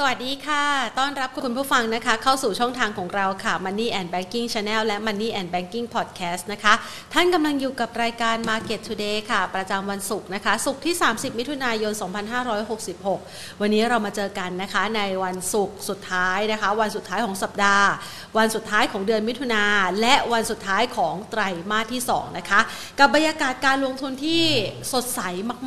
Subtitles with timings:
[0.00, 0.64] สวัสดีค่ะ
[0.98, 6.74] ต้อนรับคุณผู้ฟังนะคะ เข้าสู่ช่องทางของเราค่ะ Money and Banking Channel และ Money and Banking Podcast นะคะ
[7.14, 11.92] ท่านกำลังอยู่กับรายการ Market Today ค่ะ ประจำวันศุกร์นะคะ ศุกร์ที่ 30 มิถุนายน
[12.76, 17.88] 2566 วันนี้เรามาเจอกันนะคะ ในวันศุกร์สุดท้ายนะคะ วันสุดท้ายของสัปดาห์
[18.38, 19.64] วันสุดท้ายของเดือนมิถุนา
[20.00, 22.60] และวันสุดท้ายของไตรมาสที่ 2 นะคะ
[22.98, 24.44] กับบรรยากาศการลงทุนที่
[24.92, 25.20] สดใส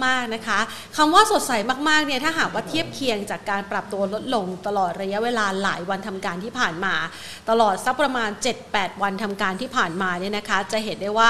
[0.05, 0.59] มากๆนะคะ
[0.97, 1.51] คำว่าสดใส
[1.89, 6.95] มากๆเนี่ย ถ้าหากว่าเทียบเคียงจากการปรับตัวลดลงตลอดระยะเวลาหลายวันทำการที่ผ่านมา
[7.49, 8.29] ตลอดสักประมาณ
[8.65, 11.29] 7-8 วันทำการที่ผ่านมาเนี่ยนะคะ จะเห็นได้ว่า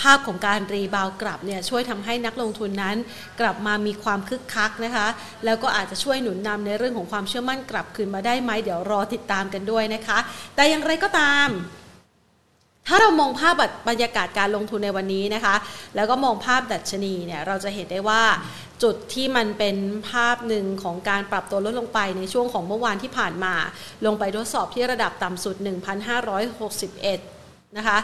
[0.00, 2.96] ภาพของการรีบาวกลับเนี่ยช่วยทำให้นักลงทุนนั้น
[3.40, 5.06] กลับมามีความคึกคักนะคะ
[5.44, 10.18] แล้วก็อาจจะช่วยหนุนนำในเรื่องของความเชื่อมั่นกลับคืนมาได้ไหมเดี๋ยวรอติดตามกันด้วยนะคะ
[10.54, 11.48] แต่อย่างไรก็ตาม
[12.88, 13.54] ถ้าเรามองภาพ
[13.88, 15.54] บรรยากาศการลงทุนในวันนี้นะคะ
[15.96, 18.22] แล้วก็มองภาพดัชนีเนี่ยเราจะเห็นได้ว่า
[18.82, 19.76] จุดที่มันเป็น
[20.10, 23.54] ภาพหนึ่งของการปรับตัวลดลงไปในช่วงของเมื่อวานที่ผ่านมา
[24.06, 25.56] ลงไปทดสอบที่ระดับต่ำสุด
[26.42, 27.98] 1,561นะคะ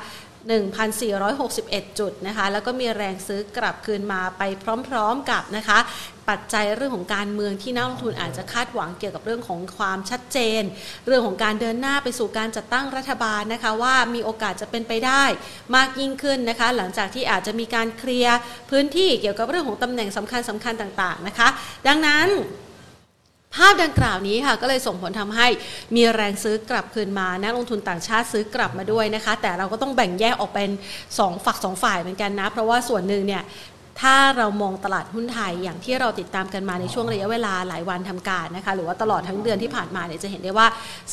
[0.46, 4.42] 1,461 จุดนะคะ แล้วก็มีแรงซื้อกลับคืนมาไป
[4.88, 5.78] พร้อมๆกับนะคะ
[6.28, 10.62] ปัจจัยเรื่องของการเมืองที่นักลงทุนอาจจะคาดหวังเกี่ยวกับเรื่องของความชัดเจน
[11.06, 15.24] เรื่องของการเดินหน้าไปสู่การจัดตั้งรัฐบาลนะคะ ว่ามีโอกาสจะเป็นไปได้
[15.76, 18.38] มากยิ่งขึ้นนะคะ หลังจากที่อาจจะมีการเคลียร์
[18.70, 21.48] พื้นที่เกี่ยวกับเรื่องของตำแหน่งสำคัญสำคัญต่างๆนะคะ
[21.88, 22.28] ดังนั้น
[23.54, 25.46] ภาพดังกล่าวนี้ค่ะก็เลยส่งผลทำให้
[25.94, 30.70] มีแรงซื้อกลับคืนมานักลงทุนต่างชาติซื้อกลับมาด้วยนะคะ แต่เราก็ต้องแบ่งแยกออกเป็น
[31.08, 33.42] 2 ฝัก 2 ฝ่ายเหมือนกันนะ เพราะว่าส่วนหนึ่งเนี่ย
[34.00, 40.66] ถ้าเรามองตลาดหุ้นไทยอย่างที่เราติดตามกันมาในช่วงระยะเวลาหลายวันทำการนะคะหรือว่าตลอดทั้งเดือนที่ผ่านมาเนี่ยจะเห็นได้ว่า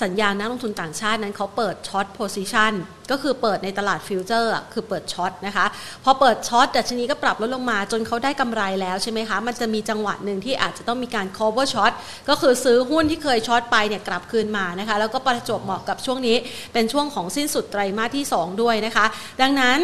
[0.03, 2.73] สัญญาณนักลงทุนต่างชาตินั้นเขาเปิด short position
[3.11, 5.65] ก็คือเปิดในตลาดฟิวเจอร์คือเปิด short นะคะ
[6.03, 11.91] พอเปิด short ดัชนีก็ปรับลดลงมาจนเขาได้กำไรแล้วใช่ไหมคะ มันจะมีจังหวะหนึ่งที่อาจจะต้องมีการ cover ช็อต
[12.29, 16.37] ก็คือซื้อหุ้นที่เคย short ไปเนี่ยกลับคืนมานะคะแล้วก็ประจวบเหมาะกับช่วงนี้
[16.73, 19.05] เป็นช่วงของสิ้นสุดไตรมาสที่ 2 ด้วยนะคะ
[19.41, 19.79] ดังนั้น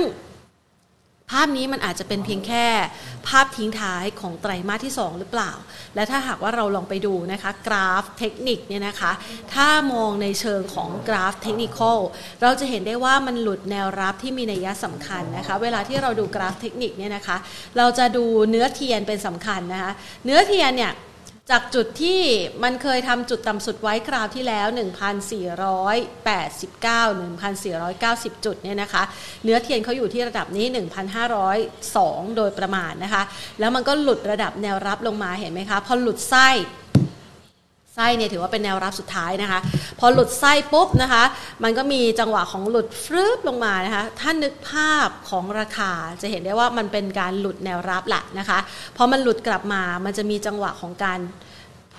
[1.32, 2.66] ภาพนี้มันอาจจะเป็นเพียงแค่
[3.28, 5.52] ภาพทิ้งท้ายของไตรมาสที่ 2 หรือเปล่า
[5.96, 9.12] และถ้าหากว่าเราลองไปดูนะคะกราฟเทคนิคเนี่ยนะคะ
[9.54, 11.80] ถ้ามองในเชิงของกราฟเทคนิค
[12.42, 17.38] เราจะเห็นได้ว่ามันหลุดแนวรับที่มีนัยสำคัญนะคะ เวลาที่เราดูกราฟเทคนิคเนี่ยนะคะ
[17.78, 19.92] เราจะดูเนื้อเทียนเป็นสำคัญนะคะ
[20.26, 20.94] เนื้อเทียนเนี่ย
[21.52, 22.22] จากจุดที่
[22.64, 24.78] มันเคยทำจุดต่ำสุดไว้คราวที่แล้ว 1,489
[28.36, 29.04] 1,490 จุดเนี่ยนะคะ
[29.44, 30.66] เนื้อเทียนเขาอยู่ที่ระดับนี้
[31.52, 33.24] 1,502 โดยประมาณนะคะ
[33.60, 36.50] แล้วมันก็หลุดระดับแนวรับลงมาเห็นไหมคะ พอหลุดไส้
[37.96, 39.60] ไส้เนี่ยถือว่าเป็นแนวรับสุดท้ายนะคะ
[40.00, 41.24] พอหลุดไส้ปุ๊บนะคะ
[41.64, 45.92] มันก็มีจังหวะของหลุดฟลืบลงมานะคะท่านนึกภาพของราคา
[46.22, 48.60] จะเห็นได้ว่ามันเป็นการหลุดแนวรับแหละนะคะ
[48.98, 51.20] พอมันหลุดกลับมามันจะมีจังหวะของการ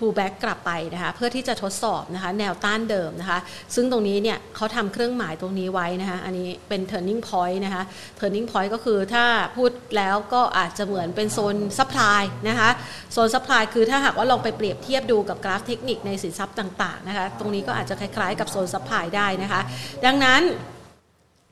[0.02, 3.38] pull back กลับไปนะคะเพื่อที่จะทดสอบนะคะแนวต้านเดิมนะคะ
[3.74, 7.82] ซึ่งตรงนี้เนี่ยเขาทำเครื่องหมายตรงนี้ไว้นะคะอันนี้เป็น turning point นะคะ
[8.18, 9.24] turning point ก็คือถ้า
[9.56, 12.70] พูดแล้วก็อาจจะเหมือนเป็นโซน supply นะคะ
[13.12, 19.60] โซน supply คือถ้าหากว่าลองไปเปรียบเทียบดูกับกราฟเทคนิคในสินทรัพย์ต่างๆนะคะตรงนี้ก็อาจจะคล้ายๆ กับโซน supply ได้นะคะ
[20.06, 20.42] ดังนั้น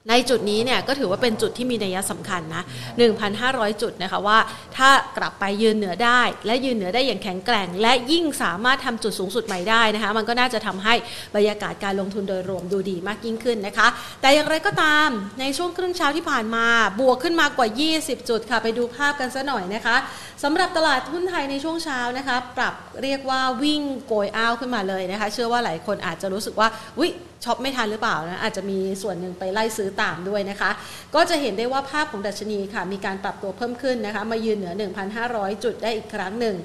[0.09, 2.63] ในจุดนี้เนี่ยก็ถือว่าเป็นจุดที่มีนัยสำคัญนะ
[3.23, 4.39] 1,500 จุดนะคะว่า
[4.77, 10.95] ถ้ากลับไปยืนเหนือได้ และยืนเหนือได้อย่างแข็งแกร่ง และยิ่งสามารถทำจุดสูงสุดใหม่ได้นะคะมันก็น่าจะทำให้
[11.35, 13.89] บรรยากาศการลงทุนโดยรวมดูดีมากยิ่งขึ้นนะคะ
[14.21, 15.09] แต่อย่างไรก็ตาม
[15.41, 16.67] ในช่วงครึ่งเช้าที่ผ่านมา
[17.01, 17.69] บวกขึ้นมากว่า
[17.99, 19.97] 20 จุดค่ะไปดูภาพกันซะหน่อยนะคะ
[20.43, 26.69] สำหรับตลาดหุ้นไทยในช่วงเช้านะคะปรับเรียกว่าวิ่งโกยอ้าวขึ้นมาเลยนะคะ เชื่อว่าหลายคนอาจจะรู้สึกว่า
[27.01, 27.09] วิ
[27.45, 30.71] ช็อปไม่ทันหรือเปล่านะอาจจะมีส่วนหนึ่งไปไล่ซื้อตามด้วยนะคะ
[31.15, 34.75] ก็จะเห็นได้ว่าภาพของดัชนีค่ะมีการปรับตัวเพิ่มขึ้นนะคะ มายืนเหนือ
[35.19, 36.57] 1,500 จุดได้อีกครั้งหนึ่ง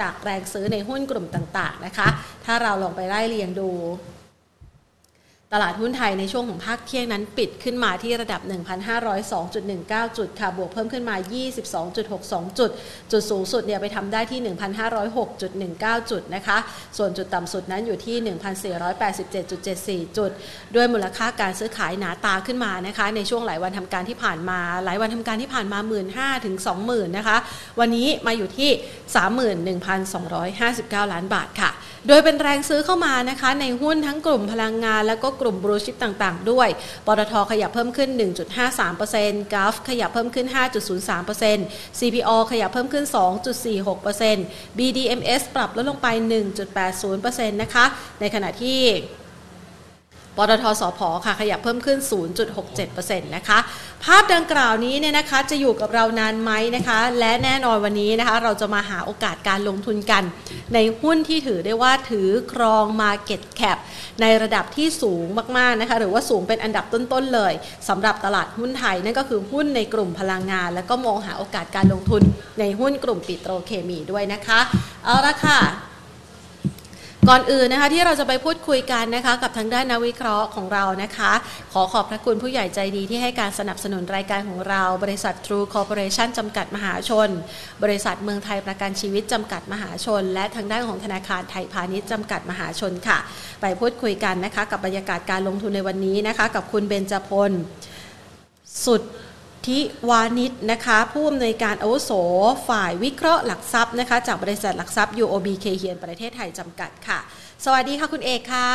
[0.00, 2.08] จากแรงซื้อในหุ้นกลุ่มต่างๆนะคะ
[2.44, 3.70] ถ้าเราลองไปไล่เรียงดู
[5.54, 8.40] ตลาดหุ้นไทยในช่วงของภาคเที่ยงนั้นปิดขึ้นมาที่ระดับ
[9.28, 11.16] 1,502.19 จุดค่ะ บวกเพิ่มขึ้นมา
[11.86, 12.70] 22.62 จุด
[13.12, 14.40] จุดสูงสุดเนี่ยไปทำได้ที่
[15.26, 16.58] 1,506.19 จุดนะคะ
[16.98, 18.16] ส่วนจุดต่ำสุดนั้นอยู่ที่
[20.06, 20.30] 1,487.74 จุด
[20.74, 25.78] ด้วยมูลค่าการซื้อขายหนาตาขึ้นมานะคะ ในช่วงหลายวันทำการที่ผ่านมา หลายวันทำการที่ผ่านมา
[26.34, 26.56] 15,000ถึง
[26.86, 27.36] 20,000นะคะ
[27.80, 28.70] วันนี้มาอยู่ที่
[29.86, 31.72] 31,259 ล้านบาทค่ะ
[32.08, 36.68] โดยเป็นแรงซื้อเข้ามานะคะในหุ้นทั้งกลุ่มพลังงานและก็กลุ่มบรูชิปต่างๆ ด้วย
[37.06, 38.10] ปตทขยับเพิ่มขึ้น
[38.76, 40.46] 1.53%กราฟขยับเพิ่มขึ้น
[41.22, 43.04] 5.03% CPO ขยับเพิ่มขึ้น
[43.92, 46.08] 2.46% BDMs ปรับลดลงไป
[46.86, 47.84] 1.80%นะคะ
[48.20, 48.80] ในขณะที่
[50.38, 51.98] ปตทสพค่ะขยับเพิ่มขึ้น
[52.64, 53.58] 0.67%นะคะ
[54.04, 60.22] ภาพดังกล่าวนี้เนี่ยนะคะจะอยู่กับเรานานไหมนะคะ และแน่นอนวันนี้นะคะ เราจะมาหาโอกาสการลงทุนกัน
[60.74, 63.78] ในหุ้นที่ถือได้ว่าถือครอง Market Cap
[64.20, 65.24] ในระดับที่สูง
[65.58, 67.52] มากๆนะคะ หรือว่าสูงเป็นอันดับต้นๆเลย
[67.88, 72.22] สำหรับตลาดหุ้นไทย นั่นก็คือหุ้นในกลุ่มพลังงาน แล้วก็มองหาโอกาสการลงทุน
[72.60, 74.60] ในหุ้นกลุ่มปิโตรเคมีด้วยนะคะ
[75.04, 75.58] เอาละค่ะ
[77.26, 81.32] ก่อนอื่นนะคะที่เราจะไปพูดคุยกันนะคะกับทางด้านนักวิเคราะห์ของเรานะคะ
[81.72, 87.28] ขอขอบพระคุณผู้ใหญ่ใจดีที่ให้การสนับสนุนรายการของเรา บริษัท True Corporation จำกัดมหาชน
[87.82, 93.18] บริษัทเมืองไทยประกันชีวิตจำกัดมหาชน และทางด้านของธนาคารไทยพาณิชย์จำกัดมหาชนค่ะ
[93.60, 97.52] ไปพูดคุยกันนะคะกับบรรยากาศการลงทุนในวันนี้นะคะ กับคุณเบญจพล
[98.86, 99.02] สุด
[99.68, 99.80] ทิ
[100.10, 102.10] วานิชนะคะผู้อำนวยการอาวุโส
[102.68, 107.18] ฝ่ายวิเคราะห์หลักทรัพย์นะคะจากบริษัทหลักทรัพย์ UOB เคเฮียนประเทศไทยจำกัดค่ะ
[107.64, 108.68] สวัสดีค่ะคุณเอกคะ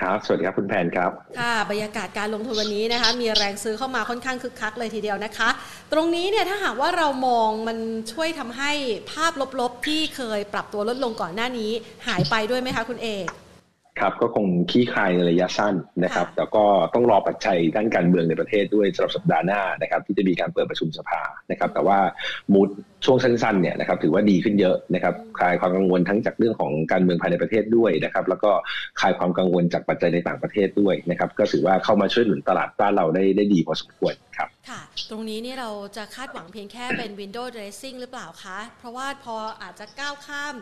[0.00, 1.10] ครับ สวัสดีครับคุณแพนครับ
[1.40, 5.48] ค่ะ บรรยากาศการลงทุนวันนี้นะคะ มีแรงซื้อเข้ามาค่อนข้างคึกคักเลยทีเดียวนะคะ
[5.92, 7.78] ตรงนี้เนี่ยถ้าหากว่าเรามองมัน
[8.12, 8.72] ช่วยทำให้
[9.12, 11.70] ภาพลบๆ ที่เคยปรับตัวลดลงก่อนหน้านี้
[12.06, 13.26] หายไปด้วยไหมคะคุณเอก
[14.00, 15.74] ครับก็คงขี้คายในระยะสั้น
[16.04, 16.64] นะครับแต่ก็
[16.94, 21.98] ต้องรอปัจจัยด้านการเมืองในประเทศด้วยสำหรับสัปดาห์หน้านะครับ ที่จะมีการเปิดประชุมสภานะครับ แต่ว่า
[22.52, 22.68] มูด
[23.04, 28.50] ช่วงสั้นๆเนี่ยนะครับถือว่าดีขึ้นเยอะนะครับคลายความกังวลทั้งจากเรื่องของการเมืองภายในประเทศด้วยนะครับ แล้วก็
[29.00, 34.80] คลายความกังวลจากปัจจัยในต่างประเทศด้วยนะครับ ก็ถือว่าเข้ามาช่วยหนุนตลาดบ้านเราได้ได้ดีพอสมควรครับค่ะ
[35.10, 40.54] ตรงนี้นี่เราจะคาดหวังเพียงแค่เป็น window dressing หรือเปล่าคะ เพราะว่าพออาจจะก้าวข้าม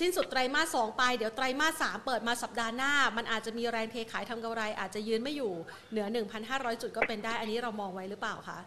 [0.00, 5.52] สิ้นสุดไตรมาสสองไป เดี๋ยวไตรมาสสามเปิดมาสัปดาห์หน้า มันอาจจะมีแรงเทขายทำกำไร อาจจะยืนไม่อยู่
[5.90, 6.06] เหนือ
[6.44, 8.58] 1,500 จุดก็เป็นได้อันนี้เรามองไว้หรือเปล่าคะ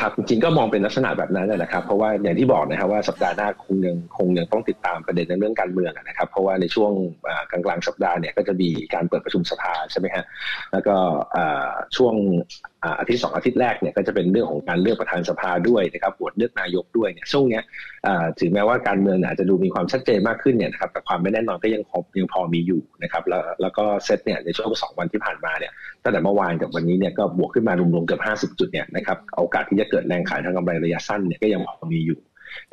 [0.00, 6.92] ครับจริงๆก็มองเป็นลักษณะแบบนั้นนะครับ เพราะว่าอย่างที่บอกนะครับว่าสัปดาห์หน้าคงยังคงยังต้องติดตามประเด็นในเรื่องการเมืองนะครับเพราะว่าในช่วง
[7.50, 10.24] กลางกลางสัปดาห์เนี่ยก็จะมีการเปิดประชุมสภาใช่ไหมฮะ
[10.72, 10.96] แล้วก็
[11.96, 12.14] ช่วง
[12.98, 17.62] อาทิตย์สองอาทิตย์แรกเนี่ยก็จะเป็นเรื่องของการเลือกประธานสภาด้วยนะครับโหวตเลือกนายกด้วยเนี่ยช่วงเนี้ย
[18.40, 25.72] ถึงแม้ว่าการเมืองอาจจะดูมีความชัดเจนมากขึ้นเนี่ยนะครับแต่ความไม่แน่นอนก็ยังพอยังพอมีอยู่นะครับแล้วแล้วก็เซตเนี่ยในช่วงสองวันที่ผ่านมาเนี่ย
[26.02, 32.18] ตั้งแต่เมื่อวานกับวันนี้เนี่ยก็บวกขึ้นมารวมๆเกือบห้าสิบจุดเนี่ยนะครับโอกาสที่จะเกิดแรงขายทางกำไรระยะสั้นเนี่ยก็ยังพอมีอยู่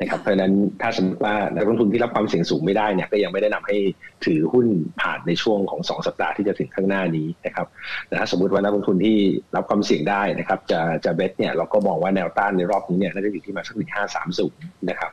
[0.00, 0.52] นะครับเพราะฉะนั้น
[0.82, 3.76] ถ้าสมมติว่านักลงทุนที่รับความเสี่ยงสูงไม่ได้เนี่ยก็ยังไม่ได้นำให้
[4.24, 4.66] ถือหุ้น
[5.00, 7.66] ผ่านในช่วงของ 2 สัปดาห์ที่จะถึงข้างหน้านี้นะครับ
[8.08, 9.16] แต่ถ้าสมมติว่านักลงทุนที่
[9.56, 15.10] รับความเสี่ยงได้นะครับจะจะเบสเนี่ยเราก็มองว่าแนวต้านในรอบนี้เนี่ยน่าจะอยู่ที่มาสักหนึ่งห้าสามศูนย์นะครับ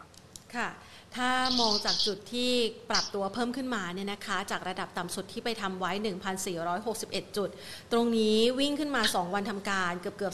[0.55, 0.69] ค่ะ
[1.15, 1.31] ถ้า
[1.61, 2.51] มองจากจุดที่
[2.89, 5.91] ปรับตัวเพิ่มขึ้นมาเนี่ยนะคะ จากระดับต่ำสุดที่ไปทำไว้
[6.63, 7.49] 1,461 จุด
[7.91, 10.33] ตรงนี้วิ่งขึ้นมา 2 วันทำการเกือบเกือบ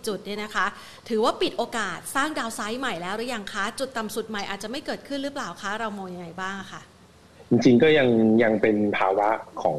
[0.00, 0.66] 30 จุดเนี่ยนะคะ
[1.08, 6.82] ถือว่าปิดโอกาสสร้างดาวไซด์ใหม่แล้วหรือยังคะ จุดต่ำสุดใหม่อาจจะไม่เกิดขึ้นหรือเปล่าคะ เรามองยังไงบ้างคะ
[7.52, 8.08] จริงๆก็ยัง
[8.42, 9.28] ยังเป็นภาวะ
[9.62, 9.78] ของ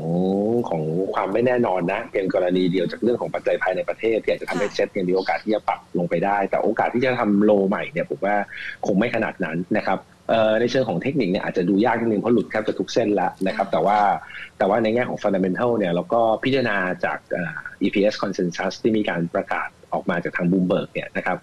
[0.70, 0.84] ของ
[1.14, 8.36] ความไม่แน่นอนนะเพียงกรณีเดียวจากเรื่องของปัจจัยภายในประเทศที่อาจจะทำให้เซ็ตยังมีโอกาสที่จะปรับลงไปได้ แต่โอกาสที่จะทำโลใหม่เนี่ยผมว่า
[8.86, 10.00] คงไม่ขนาดนั้นนะครับ
[10.60, 14.00] ในเชิงของเทคนิคเนี่ยอาจจะดูยากนิดนึงเพราะหลุดแทบจะทุกเส้นแล้วนะครับ แต่ว่า
[14.58, 17.18] แต่ว่าในแง่ของ fundamental เนี่ยเราก็พิจารณาจาก
[17.86, 21.38] EPS consensus ที่มีการประกาศออกมาจากทางบูมเบิร์กเนี่ยนะครับ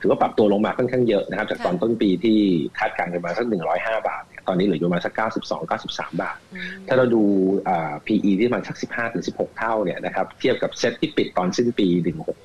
[0.00, 2.38] ถือว่าปรับตัวลงมาค่อนข้างเยอะนะครับ จากตอนต้นปีที่
[2.78, 6.38] คาดการณ์กันมาสัก 105 บาท ตอนนี้เหลืออยู่ประมาณสัก 92 93 บาท
[6.88, 7.22] ถ้าเราดู
[8.06, 11.88] PE ที่ประมาณสัก 15 ถึง 16 เท่าเนี่ยนะครับ เทียบกับเซ็ตที่ปิดตอนสิ้นปี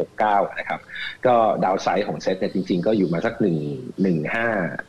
[0.02, 0.80] 1669 นะครับ
[1.26, 3.46] ก็ downside ของเซ็ตเนี่ยจริงๆ ก็อยู่มาสัก 1
[4.06, 4.87] 15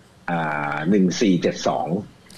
[0.90, 1.88] หนึ่งสี่เจ็ดสอง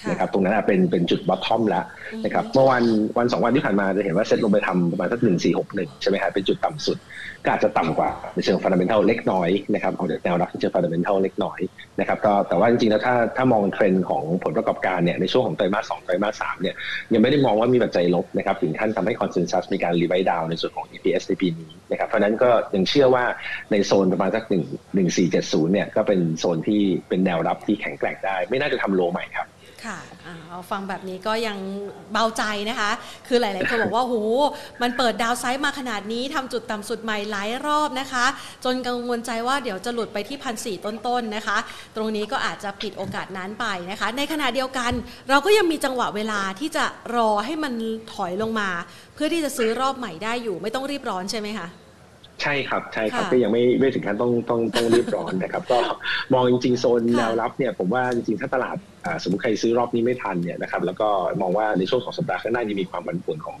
[0.09, 1.85] นะครับตรงนั้นเป็นเป็นจุด bottom แล้ว
[2.25, 2.83] นะครับเมื่อวัน
[3.17, 6.97] วันสองวันที่ผ่านมาจะเห็นว่าเซ็ตลงไปทำประมาณสักหนึ่งสี่หกหนึ่งใช่ไหมครับเป็นจุดต่ำสุด
[7.45, 11.59] ก็อาจจะต่ำกว่าในเชิง fundamental เล็กน้อยนะครับเอาแนวรับที่เชิง fundamental เล็กน้อย
[11.99, 16.75] นะครับก็แต่ว่าจริงๆแล้วถ้าถ้ามองเทรนด์ของผลประกอบการเนี่ยในช่วงของไตรมาสสองไตรมาสสามเนี่ย
[17.13, 23.23] ยังไม่ได้มองว่ามีปัจจัยลบนะครับถึงขั้นทำให้ consensus มีการ revise down ในส่วนของ EPS ในปีนี้นะครับเพราะนั้นก็ยังเชื่อว่า
[23.71, 24.63] ในโซนประมาณสักหนึ่ง
[24.95, 29.47] หนึ่งสี่เจ็ดศูนย์เนี่ยก็เป็นโซนที่เป็นแนวรับที่แข็งแกร่งได้ ไม่น่าจะทำ low ใหม่ครับ
[29.85, 29.99] ค่ะ
[30.49, 31.57] เอาฟังแบบนี้ก็ยัง
[32.11, 32.91] เบาใจนะคะ
[33.27, 34.15] คือหลาย ๆ คนบอกว่าโห
[34.81, 38.25] มันเปิดดาวไซด์มาขนาดนี้ทำจุดต่ำสุดใหม่หลายรอบนะคะ
[38.65, 41.57] จนกังวลใจว่าเดี๋ยวจะหลุดไปที่พันสี่ต้นๆนะคะ
[41.95, 44.91] ตรงนี้ก็อาจจะปิดโอกาสนั้นไปนะคะ ในขณะเดียวกัน
[45.29, 46.85] เราก็ยังมีจังหวะเวลาที่จะ
[47.15, 47.73] รอให้มัน
[48.13, 48.69] ถอยลงมา
[49.13, 51.67] เพื่อที่จะซื้อรอบใหม่ได้อยู่ ไม่ต้องรีบร้อนใช่ไหมคะ
[52.41, 55.79] ใช่ครับใช่ครับก็ยังไม่ไม่ถึงขั้นต้องต้องต้องรีบร้อนนะครับ ก็
[56.33, 58.77] มองจริงๆโซนแนวรับเนี่ยผมว่าจริงๆถ้าตลาด
[59.23, 61.09] สมมติใครซื้อรอบนี้ไม่ทันเนี่ยนะครับแล้วก็
[61.41, 63.57] มองว่าในช่วงของสัปดาห์ข้างหน้ายังมีความผันผวนของ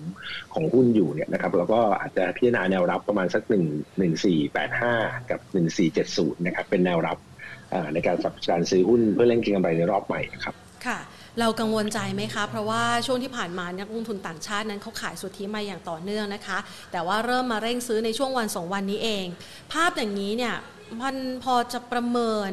[0.53, 3.65] ของหุ้นอยู่เนี่ยนะครับแล้วก็อาจจะพิจารณาแนวรับประมาณสักหนึ่ง
[3.97, 4.93] หนึ่งสี่แปดห้า
[5.31, 7.17] กับหนึ่งสี่เจ็ดศูนย์นะครับเป็นแนวรับ
[7.93, 10.99] ในการสับการซื้อหุ้นเพื่อเล่นเก็งกำไรในรอบใหม่ครับค่ะ
[11.39, 16.57] เรากังวลใจไหมคะ เพราะว่าช่วงที่ผ่านมานักลงทุนต่างชาตินั้นเขาขายสุทธิมาอย่างต่อเนื่องนะคะ
[16.91, 19.25] แต่ว่าเริ่มมาเร่งซื้อในช่วงวันสองวันนี้เอง
[19.73, 20.55] ภาพอย่างนี้เนี่ย
[21.01, 22.51] มันพอจะประเมิน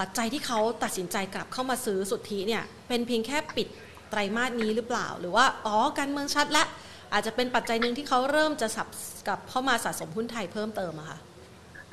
[0.00, 3.68] ปัจจัยที่เขาตัดสินใจกลับเข้ามาซื้อสุทธิเนี่ยเป็นเพียงแค่ปิด
[4.10, 6.64] ไตรมาสนี้หรือเปล่า หรือว่าอ๋อการเมืองชัดและ
[7.12, 8.88] อาจจะเป็นปัจจัยหนึ่งที่เขาเริ่มจะสับ
[9.28, 11.18] กับเข้ามาสะสมหุ้นไทยเพิ่มเติมอะค่ะ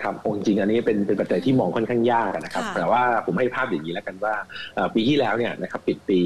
[0.03, 4.33] ครับจริงอันนี้เป็นเป็นปัจจัยที่มองค่อนข้างยากนะครับ แต่ว่าผมให้ภาพอย่างนี้แล้วกันว่า
[4.95, 6.19] ปีที่แล้วเนี่ยนะครับปิดปี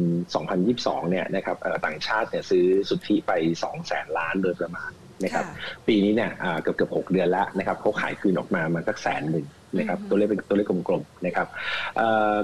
[0.00, 1.56] 2022 เนี่ยนะครับ
[1.86, 4.90] ต่างชาติเนี่ยซื้อสุทธิไป 2 แสนล้านโดยประมาณ
[5.24, 5.44] นะครับ
[5.88, 6.30] ปีนี้เนี่ย
[6.62, 9.46] เกือบเกือบหกเดือนแล้วนะครับเขาขายคืนออกมามันสักแสนหนึ่ง
[9.78, 11.46] นะครับตัวเลขเป็นตัวเลขกลมๆนะครับ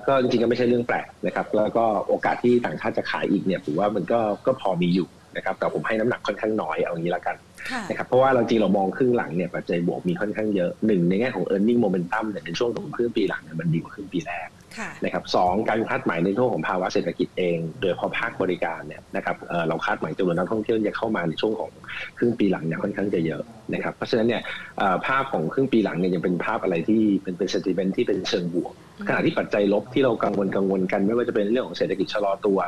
[0.06, 7.36] ก็จริงๆก็ไม่ใช่เรื่องแปลกนะครับแล้วก็โอกาสที่ต่างชาติจะขายอีกเนี่ยผมว่ามันก็ก็พอมีอยู่ นะครับแต่ผมให้น้ำหนักค่อนข้างน้อยเอางี้ละกัน
[7.90, 14.48] นะครับเพราะว่าเราจริงเรามองครึ่งหลังเนี่ยปัจจัยบวกมีค่อนข้างเยอะหนึ่งในแง่ของ e a r n i n g momentum เนี่ยในช่วงของครึ่งปีหลังเนี่ยมันดีกว่าครึ่งปีแรก
[15.04, 19.36] นะครับสองการคาดหมายในช่วงของภาวะเศรษฐกิจเอง โดยเฉพาะภาคบริการเนี่ยนะครับ
[19.68, 21.70] เราคาดหมายจำนวนนักท่องเที่ยวจะเข้ามาในช่วงของ
[22.18, 23.42] ครึ่งปีหลังเนี่ยค่อนข้างจะเยอะ
[23.74, 24.42] นะครับเพราะฉะนั้นเนี่ย
[25.06, 28.74] ภาพของครึ่งปีหลังเนี่ยยังเป็นภาพอะไรที่เป็นเป็น sentiment ที่เป็นเชิงบวก
[29.08, 32.58] ขณะที่ปัจจัยลบที่เรากังวลกังวลกันไม่ว่าจะเป็นเรื่องของเศรษฐกิจชะลอตัว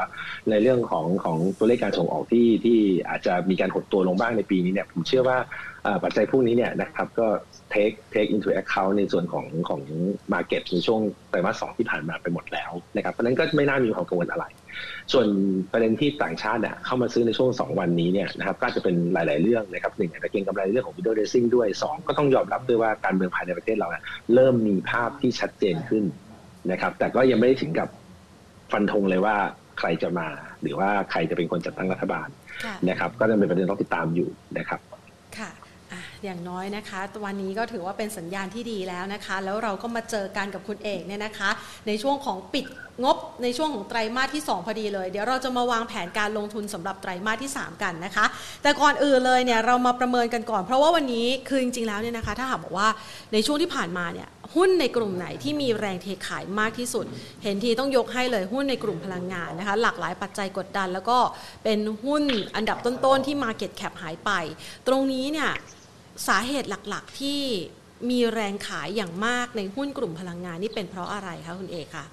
[0.51, 2.79] ในเรื่องของของตัวเลขการส่งออกที่ที่
[3.09, 5.39] อาจจะมีการหดตัวลงบ้างในปีนี้เนี่ยผมเชื่อว่า
[6.05, 7.27] ปัจจัยพวกนี้เนี่ยนะครับก็
[7.75, 9.81] take take into account ในส่วนของของ
[10.33, 11.01] market ในช่วง
[11.31, 14.45] ไตรมาสสองที่ผ่านมาไปหมดแล้วนะครับเพราะนั้นก็ไม่น่ามีความกังวลอะไร
[15.13, 15.27] ส่วน
[15.73, 23.89] ประเด็นที่ต่างชาติเนี่ยเข้ามาซื้อในช่วง 2 วันนี้เนี่ยนะครับก็จะเป็นหลาย ๆ เรื่องนะครับหนึ่งอาจจะเก็งกำไรเรื่องของ video racing ด้วย 2 ก็ต้องยอมรับด้วยว่าการเมืองภายในประเทศเรา
[24.35, 26.05] เริ่มมีภาพที่ชัดเจนขึ้น
[26.71, 27.89] นะครับแต่ก็ยังไม่ได้ถึงกับ
[28.73, 29.37] ฟันธงเลยว่า
[29.79, 30.29] ใครจะมา
[30.63, 32.29] หรือว่าใครจะเป็นคนจัดตั้งรัฐบาล
[32.89, 34.92] นะครับ ก็จะเป็นประเด็นต้องติดตามอยู่นะครับค่ะ
[36.25, 41.51] อย่างน้อยนะคะวันนี้ก็ถือว่าเป็นสัญญาณที่ดีแล้วนะคะ แล้วเราก็มาเจอกันกับคุณเอกเนี่ยนะคะ
[41.87, 42.67] ในช่วงของปิด
[43.05, 48.25] งบในช่วงของไตรมาสที่ 2 พอดีเลย เดี๋ยวเราจะมาวางแผนการลงทุนสำหรับไตรมาสที่ 3 กันนะคะ
[48.63, 52.89] แต่ก่อนอื่นเลยเนี่ยเรามาประเมินกันก่อน เพราะว่าวันนี้คือจริงๆแล้วเนี่ยนะคะ ถ้าหากบอกว่า
[53.33, 57.05] ในช่วงที่ผ่านมาเนี่ยหุ้นในกลุ่มไหนที่มีแรงเทขายมากที่สุด
[57.43, 61.19] เห็นทีต้องยกให้เลยหุ้นในกลุ่มพลังงานนะคะ หลากหลายปัจจัยกดดัน แล้วก็
[61.65, 62.23] เป็นหุ้น
[62.57, 64.31] อันดับต้นๆที่ Market Cap หายไป
[64.87, 65.53] ตรงนี้เนี่ย
[66.29, 67.41] สาเหตุหลักๆที่
[68.11, 72.07] มีแรงขายอย่างมากในหุ้นกลุ่มพลังงานนี่เป็นเพราะอะไรคะคุณเอกคะ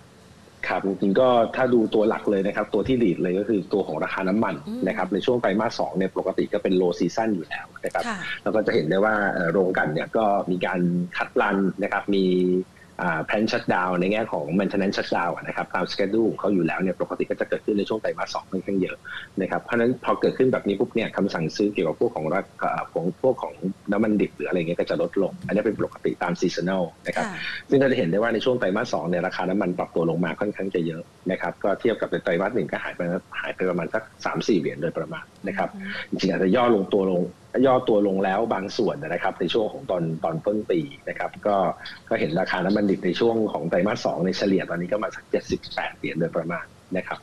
[0.67, 4.55] ครับจริงๆก็ถ้าดูตัวหลักเลยนะครับ ตัวที่ดีดเลยก็คือตัวของราคาน้ำมัน
[4.87, 8.03] นะครับในช่วงไตรมาสสองเนี่ยปกติก็เป็นโลซีซันอยู่แล้วนะครับ
[8.43, 9.15] แล้วก็จะเห็นได้ว่า
[9.51, 10.81] โรงกันเนี่ยก็มีการ
[11.17, 12.25] คัดลันนะครับมี
[13.25, 18.97] แพนชัดดาวในแง่ของ maintenance shutdown นะครับตามสเกดูเขาอยู่แล้วเนี่ยปกติก็จะเกิดขึ้นในช่วงไตรมาสสองค่อนข้างเยอะ
[19.41, 22.43] นะครับเพราะฉะนั้นพอเกิดขึ้นแบบนี้ปุ๊บเนี่ยคำสั่งซื้อเกี่ยวกับพวกของรัฐ
[22.93, 23.53] ของพวกของ
[23.91, 27.25] น้ำมันดิบหรืออะไรเงี้ยก็จะลดลง อันนี้เป็นปกติตาม seasonal นะครับ
[27.69, 33.01] ซึ่งก็จะเห็นได้ว่าในช่วงไตรมาสสองเนี่ยราคาน้ำมันปรับตัวลงมาค่อนข้างจะเยอะนะครับก็เทียบกับไตรมาสหนึ่งก็หายไป
[33.39, 35.69] หายไปประมาณสักสามสี่เหรียญโดยประมาณนะครับ
[36.09, 37.21] จริงๆอาจจะย่อลงตัวลง
[37.65, 40.79] ย่อตัวลงแล้วบางส่วนนะครับ ในช่วงของตอนตอนต้นปี
[41.09, 41.55] นะครับ ก็
[42.09, 46.65] ก็เห็นราคาน้ำมันดิบในช่วงของไตรมาสสองในเฉลี่ยตอนนี้ก็มาสักเจ็ดสิบแปดเหรียญโดยประมาณ
[46.97, 47.19] นะครับ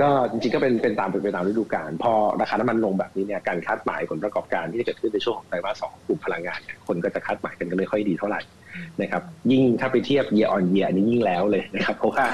[0.00, 8.40] ก็จริงๆก็เป็นเป็นตามเป็นไปตามฤดูกาลพอราคาน้ำมันลงแบบนี้เนี่ยการคาดหมายผลประกอบการที่จะเกิดขึ้นในช่วงของไตรมาสสองกลุ่มพลังงาน คนก็จะคาดหมายกันก็เลยค่อยดีเท่าไหร่
[9.02, 12.24] นะครับยิ่งถ้าไปเทียบ year on year อันนี้ยิ่งแล้วเลยนะครับเพราะว่า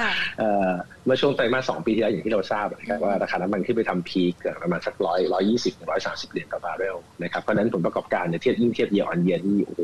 [1.07, 9.83] เมื่อช่วงไตรมาสสองปีที่แล้วอย่างที่เราทราบนะครับว่าราคาน้ำมันขึ้นไปทำพีคประมาณสักร้อยร้อยยี่สิบร้อยสามสิบเหรียญต่อบาร์เรลนะครับเพราะนั้นผลประกอบการเนี่ยเทียบยิ่งเทียบ year on year นี่โอ้โห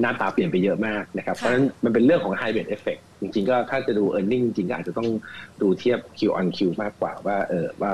[0.00, 5.08] หน้าตาเปลี่ยนไปเยอะมากนะครับเพราะฉะนั้นมันเป็นเรื่องของ high base effect จริงๆ ก็ถ้าจะดู e a r n i n g จริงๆอาจจะต้อง
[5.62, 7.92] ดูเทียบ Q on Q มากกว่าว่าเออว่า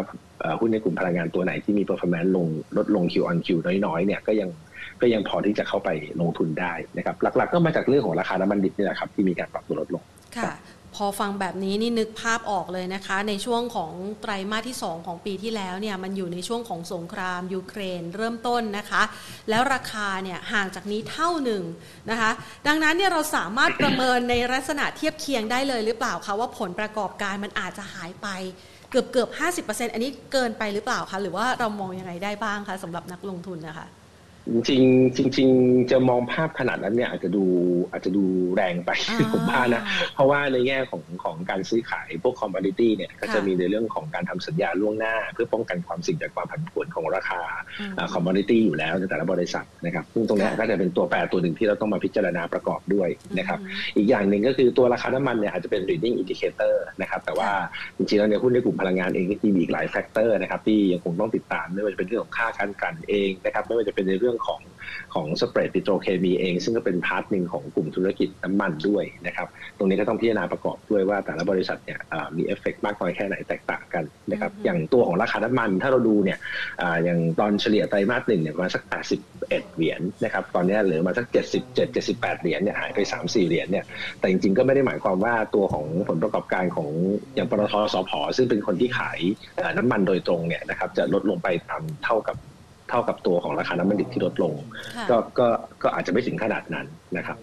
[0.61, 2.47] หุ้นในกลุ่มพลังงานตัวไหนที่มี performance ลง
[2.77, 3.49] ลดลง Q on Q
[3.87, 4.49] น้อยๆเนี่ยก็ยัง
[5.02, 5.88] ก็ยังพอที่จะเข้าไป
[6.21, 10.02] ลงทุนได้นะครับหลัก ๆ ก็มาจากเรื่องของราคาน้ำมันดิบนี่แหละครับที่มีการปรับตัวลดลง
[10.38, 10.52] ค่ะ
[10.97, 19.02] พอฟังแบบนี้นี่นึกภาพออกเลยนะคะ ในช่วงของไตรมาสที่ 2 ของปีที่แล้วเนี่ยมันอยู่ในช่วงของสงครามยูเครนเริ่มต้นนะคะ
[19.50, 21.62] แล้วราคาเนี่ยห่างจากนี้เท่าหนึ่ง
[22.11, 22.30] นะคะ
[22.66, 28.28] ดังนั้นเนี่ยเราสามารถประเมินในลักษณะเทียบเคียงได้เลยหรือเปล่าคะว่าผลประกอบการมันอาจจะหายไป
[28.90, 33.87] เกือบเกือบห้าสิบเปอร์เซ็นต์อันนี้เกินไปหรือเปล่าคะหรือว่าเรามองยังไงได้บ้างคะสำหรับนักลงทุนนะคะ
[34.52, 34.83] จริง
[35.37, 35.49] จริง
[35.90, 37.45] จะมองภาพขนาดนั้นเนี่ยอาจจะดู
[37.90, 38.25] อาจจะดู
[38.57, 38.90] แรงไป
[39.33, 39.83] ผมว่านะ
[40.14, 47.40] เพราะว่าในแง่ของของการซื้อขายพวก commodity เนี่ยก็จะมีในเรื่องของการทำสัญญาล่วงหน้า เพื่อป้องกันความเสี่ยงจากความผันผวนของราคา
[48.12, 53.59] commodity อยู่แล้วในแต่ละบริษัทนะครับซึ่งตรงนี้ก็จะเป็นตัวแปรตัวหนึ่งที่เราต้องมาพิจารณาประกอบด้วยนะครับ
[53.97, 57.50] อีกอย่างหนึ่งก็คือตัวราคาน้ำมันเนี่ยอาจจะเป็น leading indicator นะครับแต่ว่า
[57.97, 64.61] จริงๆแล้วเนี่ยหุ้นในกลุ่มพลังงานเองก็มีอีกหลาย factor นะครับที่ยังคงต้องติดตามไม่ว่าจะเป็นเรื่องของค่าการกลั่นเองนะครับไม่ว่าจะเป็นในเรื่องรื่องของ
[65.15, 71.99] ของ spread ปิโตรเคมีเอง ซึ่งก็เป็น part หนึ่งของกลุ่มธุรกิจน้ำมันด้วยนะครับ ตรงนี้ก็ต้องพิจารณาประกอบด้วยว่าแต่ละบริษัทเนี่ย
[72.37, 76.39] มีเอฟเฟกมากน้อยแค่ไหนแตกต่างกันนะครับอย่างตัวของราคาน้ำมันถ้าเราดูเนี่ย
[77.05, 83.85] อย่างตอนเฉลี่ยไตรมาสหนึ่งเนี่ยประมาณสัก 81 เหรียญนะครับตอนนี้เหลือมาสัก 77 78 เหรียญเนี่ยหายไป 3-4 เหรียญเนี่ย
[84.21, 86.91] แต่จริงๆก็ไม่ได้หมายความว่าตัวของผลประกอบการของ
[87.35, 89.19] อย่างปตท.สผ.ซึ่งเป็นคนที่ขาย
[89.77, 92.37] น้ำมันโดยตรงเนี่ยนะครับจะลดลงไปตามเท่ากับ
[92.91, 94.55] เท่ากับตัวของราคาน้ำมันดิบที่ลดลง
[95.11, 95.47] ก็ก็
[95.83, 97.37] ก็อาจจะไม่ถึงขนาดนั้นนะครับ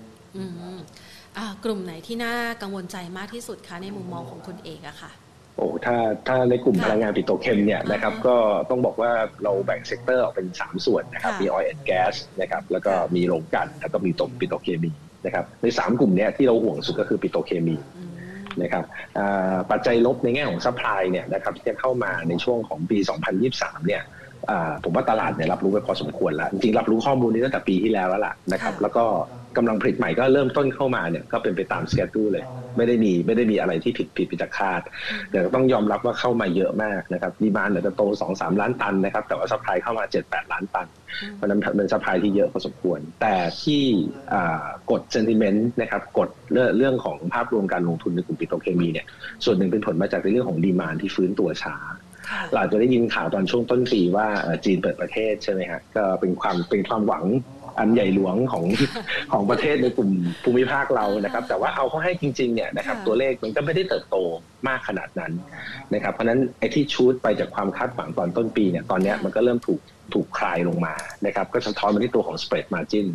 [1.63, 5.11] กลุ่มไหนที่น่ากังวลใจมากที่สุดคะในมุมมองของคุณเอกอะค่ะ
[5.57, 8.35] โอ้ถ้าถ้าในกลุ่มพลังงานปิโตรเคมีเนี่ยนะครับก็
[8.69, 9.11] ต้องบอกว่า
[9.43, 14.91] เราแบ่ง sector ออกเป็น 3 ส่วนนะครับมี oil and gasนะครับแล้วก็มีโรงกลั่นแล้วก็มีตัวปิโตรเคมี
[15.25, 17.75] นะครับใน 3 กลุ่มนี้ที่เราห่วงสุดก็คือปิโตรเคมี
[18.61, 18.83] นะครับ
[19.71, 22.97] ปัจจัยลบในแง่ของ supply เนี่ยนะครับที่จะเข้ามาในช่วงของปี
[23.43, 24.03] 2023 เนี่ย
[24.83, 29.03] ผมว่าตลาดเนี่ยรับรู้ไปพอสมควรแล้ว จริงๆรับรู้ข้อมูลนี้ตั้งแต่ปีที่แล้วแล้วล่ะนะครับ แล้วก็
[29.57, 32.45] กำลังผลิตใหม่ก็เริ่มต้นเข้ามาเนี่ยก็เป็นไปตาม schedule เลย
[32.77, 34.81] ไม่ได้มีไม่ได้มีอะไรที่ผิดผิดไปจากคาด
[35.31, 40.87] แต่ต้องยอมรับว่าเข้ามาเยอะมากนะครับ demand เนี่ยจะโตสองสามล้านตันนะครับ แต่ว่า supply เข้ามาเจ็ดแปดล้านตัน
[41.35, 43.83] เพราะนั้นเป็น supply ที่เยอะพอสมควร แต่ที่
[44.91, 46.29] กด sentiment นะครับกด
[46.77, 49.05] เรื่องของภาพรวมการลงทุนในกลุ่มปิโตรเคมีเนี่ย
[49.45, 51.75] ส่วนหนึ่งเป็นผลมาจากในเรื่องของ demand ที่ฟื้นตัวช้า
[52.53, 54.27] เราจะได้ยินข่าวตอนช่วงต้นปีว่า
[54.65, 57.25] จีนเปิดประเทศใช่ไหมฮะก็เป็นความเป็นความหวัง
[57.79, 58.65] อันใหญ่หลวงของ
[59.31, 60.09] ของประเทศในกลุ่ม
[60.43, 64.15] ภูมิภาคเรานะครับ แต่ว่าเอาเขาให้จริงๆเนี่ยนะครับตัวเลขมันก็ไม่ได้เติบโต
[64.67, 65.31] มากขนาดนั้น
[65.93, 69.79] นะครับเพราะนั้นไอ้ที่ shoot ไปจากความคาดหวังตอนต้นปีเนี่ยตอนนี้มันก็เริ่มถูก
[70.13, 70.95] ถูกคลายลงมา
[71.25, 73.07] นะครับก็สะท้อนมาที่ตัวของ spread margin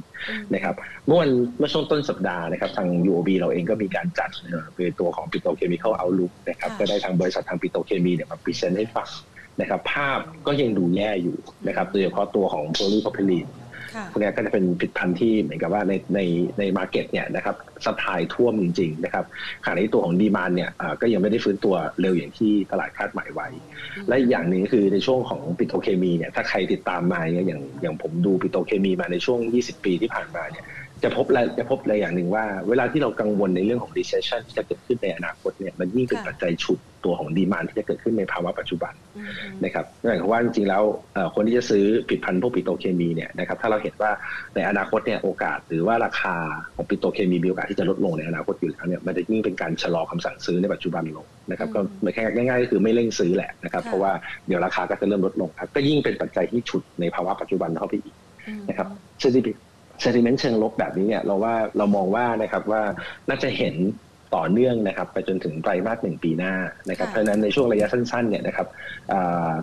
[0.54, 0.74] นะครับ
[1.06, 4.30] เมื่อวันเมื่อช่วงต้นสัปดาห์นะครับทาง UOB เราเองก็มีการจัด
[4.74, 9.08] เป็นตัวของ petrochemical outlook นะครับก็ได้ทางบริษัททางปิโตรเคมีเนี่ยมา present ให้ฟัง
[9.60, 11.36] นะครับภาพก็ยังดูแย่อยู่
[11.68, 13.46] นะครับโดยเฉพาะตัวของโพลีโพรพิลีน
[14.12, 16.20] พวกนี้ก็จะเป็นผลิตภัณฑ์ที่เหมือนกับว่าในใน
[16.58, 19.24] ใน market เนี่ยนะครับ supply ท่วมจริงๆนะครับ
[19.64, 20.70] ขณะที่ตัวของ demand เนี่ย
[21.00, 23.48] ก็ยังไม่ได้ฟื้นตัวเร็วอย่างที่ตลาดคาดหมายไว้
[24.08, 30.64] และอีกอย่างหนึ่งคือในช่วงของปิโตรเคมีเนี่ยถ้าใครติดตามมาเนี่ยอย่างอย่างผมดูปิโตรเคมีมาในช่วง 20 ปีที่ผ่านมาเนี่ย
[31.04, 38.92] จะพบอะไรจะพบอะไรอย่างหนึ่งว่า เวลาที่เรากังวลในเรื่องของ recession ที่จะเกิดขึ้นในอนาคตเนี่ยมันยิ่งเป็นปัจจัยฉุดตัวของดีมานที่จะเกิดขึ้นในภาวะปัจจุบัน
[39.64, 40.82] นะครับนั่นหมายความว่าจริงๆแล้ว
[41.34, 44.10] คนที่จะซื้อผลิตภัณฑ์พวกปิโตรเคมีเนี่ยนะครับถ้าเราเห็นว่า
[44.54, 46.36] ในอนาคตเนี่ยโอกาสหรือว่าราคา
[46.74, 51.80] ของปิโตรเคมีมีโอกาสที่จะลดลงในอนาคตอยู่แล้วเนี่ยมันจะยิ่งเป็นการชะลอคำสั่งซื้อในปัจจุบันลงนะครับก็
[52.14, 54.12] แค่ง่ายๆก็คือไม่เร่งซื้อแหละนะครับเพราะว่า
[54.46, 58.14] เดี๋ยวราคาก็จะเริ่มลดลงครับก็ยิ่งเป็นปัจจัยที่ฉุดในภาวะปัจจุบันเข้าไปอีก
[58.68, 58.88] นะครับ
[59.20, 59.54] เศรษฐกิจ
[60.02, 62.82] เซติเมนต์เชิงลบแบบนี้เนี่ยเราว่าเรามองว่านะครับว่า
[63.28, 63.74] น่าจะเห็น
[64.36, 66.54] ต่อเนื่องนะครับไปจนถึงไตรมาสหนึ่งปีหน้า
[66.90, 68.66] นะครับเพราะฉะนั้นในช่วงระยะสั้นๆเนี่ยนะครับ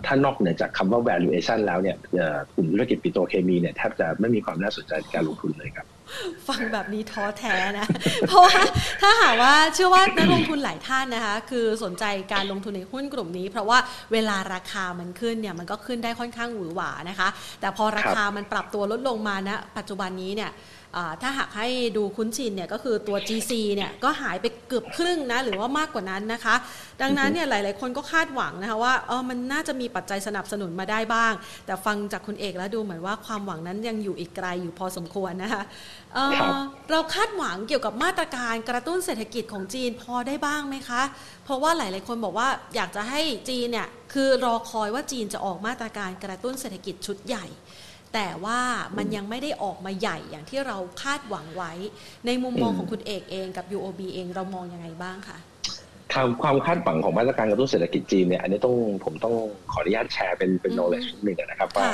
[0.06, 1.96] ถ้านอกเหนือจากคำว่า valuation แล้วเนี่ย
[2.54, 5.86] กลุ่มธุรกิจปิโตรเคมีเนี่ยแทบจะไม่มีความน่าสนใจในการลงทุนเลยครับ
[6.48, 7.86] ฟังแบบนี้ท้อแท้นะ
[8.28, 8.58] เพราะว่า
[9.02, 13.78] ถ้าหากว่าเชื่อว่านักลงทุนหลายท่านนะคะ คือสนใจการลงทุนในหุ้นกลุ่มนี้ เพราะว่า
[14.12, 17.28] เวลาราคามันขึ้นเนี่ยมันก็ขึ้นได้ค่อนข้างหวือหวานะคะ
[17.60, 20.50] แต่พอราคามันปรับตัวลดลงมานะปัจจุบันนี้เนี่ย
[21.22, 26.54] ถ้าหากให้ดูคุ้นชินเนี่ยก็คือตัว GC เนี่ยก็หายไปเกือบครึ่งนะหรือว่ามากกว่านั้นนะคะ
[27.02, 31.32] ดังนั้นเนี่ยหลาย ๆ คนก็คาดหวังนะคะว่าเออมันน่าจะมีปัจจัยสนับสนุนมาได้บ้าง
[31.66, 35.62] แต่ฟังจากคุณเอกแล้วดูเหมือนว่าความหวังนั้นยังอยู่อีกไกลอยู่พอสมควรนะคะ
[36.14, 41.02] เเราคาดหวังเกี่ยวกับมาตรการกระตุ้นเศรษฐกิจของจีนพอได้บ้างไหมคะ
[41.44, 47.46] เพราะว่าหลาย ๆ คนบอกว่าอยากจะให้จีนเนี่ยคือรอคอยว่าจีนจะออกมาตรการกระตุ้นเศรษฐกิจชุดใหญ่
[48.14, 48.60] แต่ว่า
[48.96, 51.72] มันยังไม่ได้ออกมาใหญ่อย่างที่เราคาดหวังไว้
[52.26, 55.38] ในมุมมองของคุณเอกเองกับ UOB เองเรามองยังไงบ้างคะ
[56.42, 59.34] ความคาดหวังของมาตรการกระตุ้นเศรษฐกิจจีนเนี่ยอันนี้ต้องผมต้อง
[59.72, 61.86] ขออนุญาตแชร์เป็นเป็น knowledge หนึ่งนะครับว่า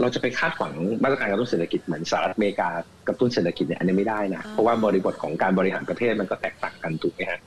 [0.00, 2.68] เราจะไปคาดหวังมาตรการกระตุ้นเศรษฐกิจเหมือนสหรัฐอเมริกา
[3.08, 7.40] กระตุ้นเศรษฐกิจเนี่ยอันนี้ไม่ได้นะเพราะว่าบริบทของการบริหารประเทศมันก็แตกต่างกันถูกไหมฮะ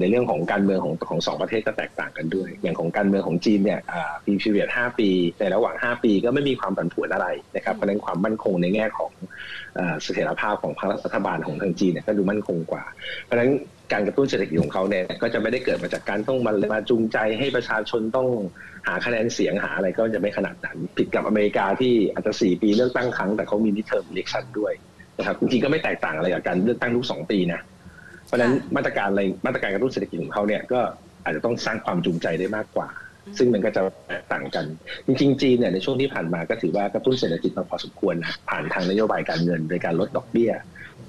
[0.00, 3.80] ในเรื่องของการเมืองของของสองประเทศก็แตกต่างกันด้วย อย่างของการเมืองของจีนเนี่ย
[4.24, 5.08] ปีพีเรียดห้าปี
[5.40, 9.12] ในระหว่าง 5 ปีก็ไม่มีความผันผวนอะไรนะครับเพราะนั้นความมั่นคงในแง่ของ
[10.02, 10.72] เสถียรภาพของ
[11.04, 12.84] รัฐบาลของทางจีนเนี่ยก็ดูมั่นคงกว่า
[13.24, 13.50] เพราะฉะนั้น
[13.92, 18.28] การกระตุ้นเศรษฐกิจของเขาเนี่ยก็จะไม่ได้เกิดมาจากการต้องมามาจูงใจให้ประชาชนต้อง
[18.86, 24.72] หาคะแนนเสียงหาอะไรก็จะไม่ขนาดนั้นผิดกับอเมริกาที่อาจจะสี่ปีเลือกตั้งครั้งแต่เขามี midterm election ด้วย
[25.18, 27.60] นะครับจริงๆก็ไม่แตกต่างอะไรกับการเลือกตั้งทุกสองปีนะ
[28.26, 30.80] เพราะฉะนั้นมาตรการอะไรมาตรการกระตุ้นเศรษฐกิจของเขาเนี่ยก็
[31.24, 32.88] อาจจะต้องสร้างความจูงใจได้มากกว่า
[33.38, 34.64] ซึ่งมันก็จะแตกต่างกัน
[35.06, 40.52] จริงๆจีนเนี่ยในช่วงที่ผ่านมาก็ถือว่ากระตุ้นเศรษฐกิจมาพอสมควรนะผ่านทางนโยบายการเงินโดยการลดดอกเบี้ย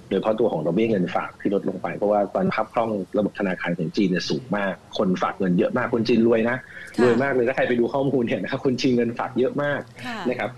[0.10, 6.58] โดยเฉพาะตัวของดอกเบี้ยเงินฝากที่ลดลงไป เพราะว่าตอนสภาพคล่องระบบธนาคารของจีนเนี่ยสูงมาก คนฝากเงินเยอะมากคนจีนรวยนะ
[7.04, 9.82] รวยมากเลยถ้าใครไปดูข้อมูลเนี่ยนะครับคนจีนเงินฝากเยอะมาก
[10.30, 10.50] นะครับ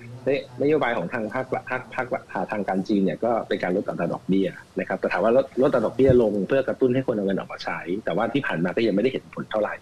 [0.62, 4.48] นโยบายของทางภาคภาคภาคทางการจีนเนี่ยก็เป็นการลดอัตราดอกเบี้ย
[4.80, 9.74] นะครับแต่ถามว่าลดลดอัตราดอกเบี้ยลงเพื่อกระตุ้นให้คนเอาเงินออกมาใช้ แต่ว่าที่ผ่านมาก็ยังไม่ได้เห็นผลเท่าไหร่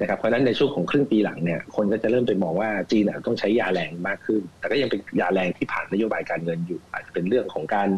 [0.00, 7.88] นะครับเพราะฉะนั้นในช่วงของครึ่งปีหลังเนี่ยคนก็จะเริ่มไปมองว่าจีนต้องใช้ยาแรงมากขึ้น แต่ก็ยังเป็นยาแรงที่ผ่านนโยบายการเงินอยู่ อาจจะเป็นเรื่องของการ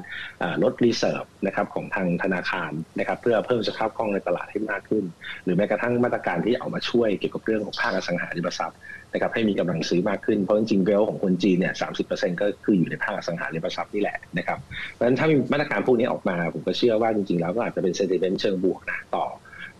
[0.62, 5.04] ลด reserve นะครับของทางธนาคารนะครับเพื่อเพิ่มสภาพคล่องในตลาดให้มากขึ้น
[5.44, 8.78] หรือแม้กระทั่งมาตรการที่เอามาช่วยเกี่ยวกับเรื่องของภาคอสังหาริมทรัพย์
[9.12, 14.58] นะครับให้มีกำลังซื้อมากขึ้นเพราะจริงๆ wealth ของคนจีนเนี่ยสามสิบเปอร์เซ็นต์ก็คืออยู่ในภาคอสังหาริมทรัพย์นี่แหละนะครับ
[14.92, 19.24] เพราะฉะนั้นถ้ามีมาตรการพวกนี้ออกมา ผมก็เชื่อว่าจริงๆแล้วก็อาจจะเป็น sentiment เชิงบวกนะต่อ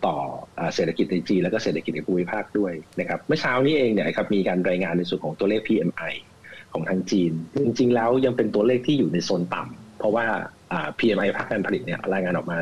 [0.06, 0.16] ต่อ
[0.74, 6.12] เศรษฐกิจในจีนแล้วก็เศรษฐกิจในภูมิภาคด้วยนะครับเมื่อเช้านี้เองเนี่ยครับมีการรายงานในส่วนของตัวเลข PMI
[6.72, 7.32] ของทางจีน
[7.64, 10.26] จริงๆแล้วยังเป็นตัวเลขที่อยู่ในโซนต่ำเพราะว่า
[10.98, 12.56] PMI ภาคการผลิตเนี่ยรายงานออกมา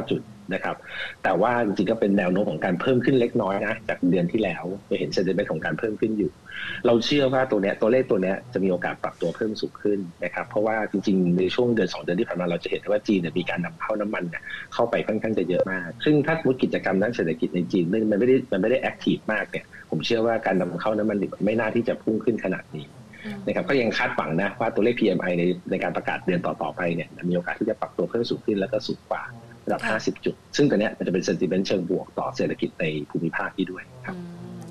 [0.00, 0.20] 49 จุด
[0.52, 0.76] นะครับ
[1.22, 6.30] แต่ว่าจริงๆก็เป็นแนวโน้มของการเพิ่มขึ้นเล็กน้อยนะจากเดือนที่แล้วจะเห็น sentiment ของการเพิ่มขึ้นอยู่
[6.86, 14.42] เราเชื่อว่าตัวเนี้ยตัวเลขตัวเนี้ยจะมีโอกาสปรับตัวเพิ่มสูงขึ้นนะครับเพราะว่าจริงๆในช่วงเดือน 2 เดือนที่ผ่านมาเราจะเห็นว่าจีนมีการนำเข้าน้ำมันเนี่ย
[14.74, 22.86] เข้าไปค่อนข้างจะเยอะมาก ซึ่งถ้าสมมติกิจกรรมด้านเศรษฐกิจในจีนมันไม่ได้มันไม่ได้ active มากเนี่ยผมเชื่อว่าการนำเข้าน้ำมันดิบไม่น่าที่จะพุ่งขึ้นขนาดนี้
[23.46, 29.22] นะครับก็ยังคาดหวังนะว่าตัวเลข PMI ในในการประกาศเดือนต่อๆไปเนี่ยมีโอกาสที่จะปรับตัวเพิ่มสูงขึ้นแล้วก็สูงกว่า
[29.64, 34.16] ระดับ 50 จุด ซึ่งตัวเนี้ยมันจะเป็นเซนติเมนต์เชิงบวกต่อเศรษฐกิจในภูมิภาคที่ด้วยครับ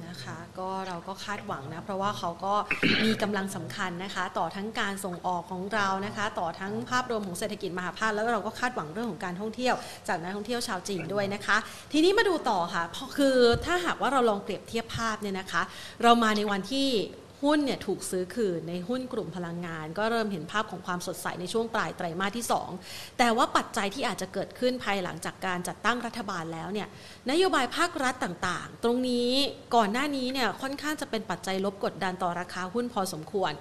[0.08, 2.54] นะคะก็เราก็คาดหวังนะ เพราะว่าเขาก็
[3.06, 9.76] มีกำลังสำคัญนะคะ ต่อทั้งการส่งออกของเรานะคะ ต่อทั้งภาพรวมของเศรษฐกิจมหาภาคแล้วเราก็คาดหวังเรื่องของการท่องเที่ยว
[10.08, 11.58] จากนักท่องเที่ยวชาวจีนด้วยนะคะ
[11.94, 12.84] ทีนี้มาดูต่อค่ะ
[13.18, 15.62] คือถ้าหากว่าเราลองเปรียบเทียบภาพเนี่ยนะคะ
[16.04, 16.88] เรามาในวันที่
[17.44, 22.46] หุ้นเนี่ยถูกซื้อคืนในหุ้นกลุ่มพลังงาน ก็เริ่มเห็นภาพของความสดใสในช่วงปลายไตรมาสที่
[22.82, 26.88] 2 แต่ว่าปัจจัยที่อาจจะเกิดขึ้นภายหลังจากการจัดตั้งรัฐบาลแล้วเนี่ย
[27.32, 29.32] นโยบายภาครัฐต่างๆ ตรงนี้
[29.76, 33.52] ก่อนหน้านี้เนี่ยค่อนข้างจะเป็นปัจจัยลบกดดันต่อราคาหุ้นพอสมควร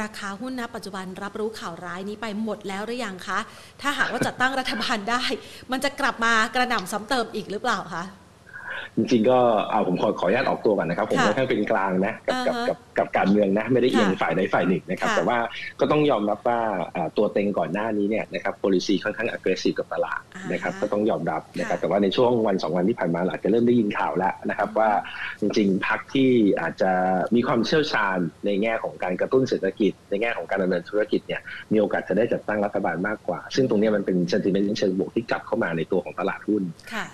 [0.00, 3.38] ราคาหุ้นณปัจจุบันรับรู้ข่าวร้ายนี้ไปหมดแล้วหรือยังคะ
[3.80, 5.22] ถ้าหากว่าจัดตั้งรัฐบาลได้
[5.72, 8.04] มันจะกลับมากระหน่ำซ้ำเติมอีกหรือเปล่าคะ
[8.96, 9.38] จริงๆ ก็
[9.70, 15.38] เอาผมขอขออนุญาตออกตัวก่อนนะครับ ผมค่อนข้างเป็นกลางนะกับกับกับกับการเมืองนะไม่ได้เอียงฝ่ายใดฝ่ายหนึ่งนะครับ แต่ว่า
[15.80, 16.60] ก็ต้องยอมรับว่า
[17.16, 20.20] ตัวเต็งก่อนหน้านี้เนี่ยนะครับ policy ค่อนข้าง aggressive กับตลาด
[20.52, 24.90] นะครับ ก็ต้องยอมรับนะครับ แต่ว่าในช่วงวันสองวันที่ผ่านมาอาจจะเริ่มได้ยินข่าวแล้วนะครับ ว่า
[25.40, 26.92] จริงๆพักที่อาจจะ
[27.34, 31.40] มีความเชี่ยวชาญในแง่ของการกระตุ้นเศรษฐกิจ ในแง่ของการดำเนินธุรกิจเนี่ย
[31.72, 36.62] มีโอกาสจะได้จัดตั้งรัฐบาลมากกว่า ซึ่งตรงนี้มันเป็น sentiment เชิงบวกที่กลับเข้ามาในตัวของตลาดหุ้น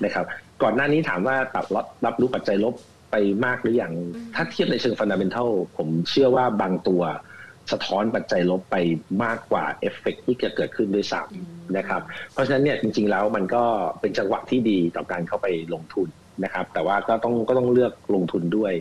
[0.04, 0.24] นะครับ
[0.62, 2.74] ก่อนหน้านี้ถามว่าตลาดรับรับรู้ปัจจัยลบ
[3.10, 3.92] ไปมากหรือยัง
[4.34, 7.02] ถ้าเทียบในเชิง fundamental ผมเชื่อว่าบางตัว
[7.72, 8.76] สะท้อนปัจจัยลบไป
[9.24, 13.64] มากกว่าเอฟเฟกที่จะเกิดขึ้นด้วยซ้ำนะครับ เพราะฉะนั้นเนี่ยจริงๆแล้วมันก็
[14.00, 16.08] เป็นจังหวะที่ดีต่อการเข้าไปลงทุน
[16.44, 18.72] นะครับ แต่ว่าก็ต้องก็ต้องเลือกลงทุนด้วย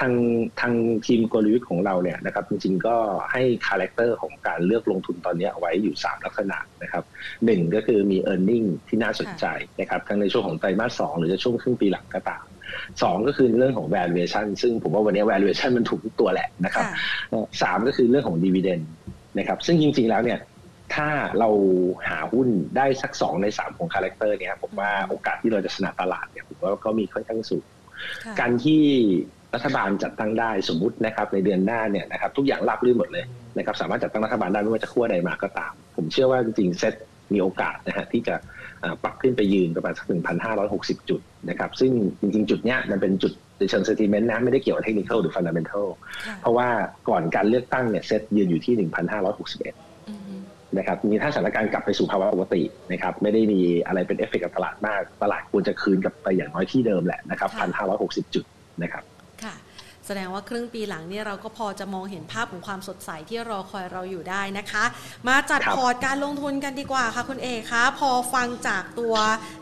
[0.00, 0.12] ทาง
[0.60, 0.74] ทาง
[1.06, 2.96] ทีมกลยุทธ์ของเราเนี่ยนะครับ จริงๆก็
[3.32, 7.04] ให้ character ของการเลือกลงทุนตอนนี้เอาไว้อยู่ 3 ลักษณะนะครับ
[7.44, 9.46] หนึ่งก็คือมี e a r n i n g ที่น่าสนใจ
[9.80, 12.44] นะครับทั้งในช่วงของไตรมาสสองหรือจะช่วงครึ่งปีหลังก็ตาม
[13.02, 16.84] สองก็คือเรื่องของ valuation ซึ่งผมว่าวันนี้ valuation มันถูกทุกตัวแหละนะครับ
[17.62, 18.82] สามก็คือเรื่องของ dividend
[19.38, 20.38] นะครับ ซึ่งจริงๆแล้วเนี่ย
[20.94, 21.50] ถ้าเรา
[22.08, 27.64] หาหุ้นได้สักสองในสามของ character เนี่ยผมว่าโอกาสที่เราจะชนะตลาดเนี่ยผมว่าก็มีค่อนข้างสูง
[28.40, 28.82] การที่
[29.54, 33.24] รัฐบาลจัดตั้งได้สมมุตินะครับในเดือนหน้าเนี่ยนะครับทุกอย่างราบรื่นหมดเลย
[33.56, 36.94] นะครับสามารถจัดตั้งรัฐบาลได้ไม่ว่าจะขั้วใดมาก็ตาม ผมเชื่อว่าจริงๆเซ็ต
[37.32, 38.34] มีโอกาสนะฮะที่จะ
[39.02, 45.88] ปรับขึ้นไปยืนประมาณสักหนึ่งพันห้าร้อยหกสิบจุดนะครับซึ่งจริงๆ จุดเนี้ยมันเป็นจุดในเชิง sentiment นะไม่ได้เกี่ยวกับเทคนิคหรือ fundamental
[46.40, 46.68] เพราะว่า
[47.08, 48.80] ก่อนการเลือกตั้งเนี่ยเซ็ตยืนอยู่ที่ห
[50.74, 58.44] นึ่งพันห้าร้อยหกสิบเอ็ดนะครับมีถ้าสถานการณ์กลับไปสู่ภาวะปกตินะครับไม่ได้มีอะไรเป็นเอฟเฟกกับตลาดมาก ตลาดควรจะคืนกลับไปอย่างน้อยที่เดิมแหละนะครับพันห้าร้อยหกสิบจุด
[58.82, 59.04] นะครับ
[60.08, 64.84] แสดงว่าครึ่งปีหลังเนี่ยเราก็พอจะมองเห็นภาพของความสดใสที่รอคอยเราอยู่ได้นะคะ
[65.28, 69.14] มาจัดพอร์ตการลงทุนกันดีกว่าค่ะคุณเอกคะพอฟังจากตัว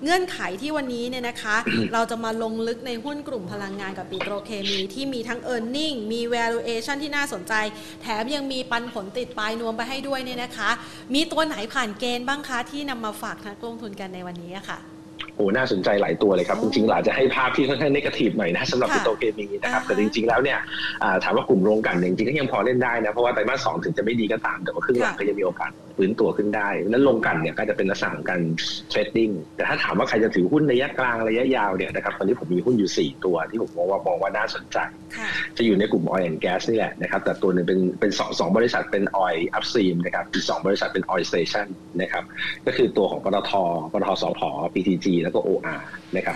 [0.02, 1.56] เงื่อนไขที่วันนี้เนี่ยนะคะ
[1.92, 7.54] เราจะมาลงลึกในหุ้นกลุ่มพลังงานกับปิโตรเคมี ที่มีทั้ง e a r n i n g มี valuation ที่น่าสนใจ
[8.02, 10.70] แถมยังมีปันผลติดปลายนวมไปให้ด้วยเนี่ยนะคะ
[11.14, 14.95] มีตัวไหนผ่านเกณฑ์บ้างคะที่นำมาฝากนักลงทุนกันในวันนี้ค่ะ
[15.36, 20.58] โอ้น่าสนใจหลายตัวเลยครับ จริงๆอาจจะให้ภาพที่ค่อนข้างนกาทีฟหน่อยนะสำหรับปิโตเคมีนะครับแต่จริงๆแล้วเนี่ย
[21.24, 28.40] ถามว่ากลุ่มโรงกันจริงๆก็ยังพอเล่นได้นะ เพราะว่าไตรมาสสองถึงจะไม่ดีก็ตาม แต่ว่าครึ่งหลังก็ยังมีโอกาสฟื้นตัวขึ้นได้นั้นลงกันเนี่ยก็จะเป็นลักษณะของการ
[28.88, 34.78] เทรดดิ้งแต่ถ้าถามว่าใครจะถือหุ้นระยะกลางระยะยาวเนี่ยนะครับตอนนี้ผมมีหุ้นอยู่ 4 ตัวที่ผมมองว่ามองว่าน่าสนใจ
[35.56, 41.66] จะอยู่ในกลุ่ม oil and gas นี่แหละนะครับแต่ตัวหนึ่งเป็นเป็นสองสองบริษัทเป็น oil upstream นะครับอีกสองบริษัทเป็น oil station
[42.00, 42.24] นะครับ
[42.66, 43.52] ก็คือตัวของปตท
[43.92, 44.40] ปตทสผ
[44.74, 45.80] PTG แล้วก็ OR
[46.16, 46.34] นะครับ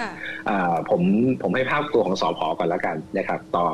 [0.91, 1.03] ผม
[1.43, 3.65] ผมให้ภาพตัวของสอพอก่อนแล้วกันนะครับต่อ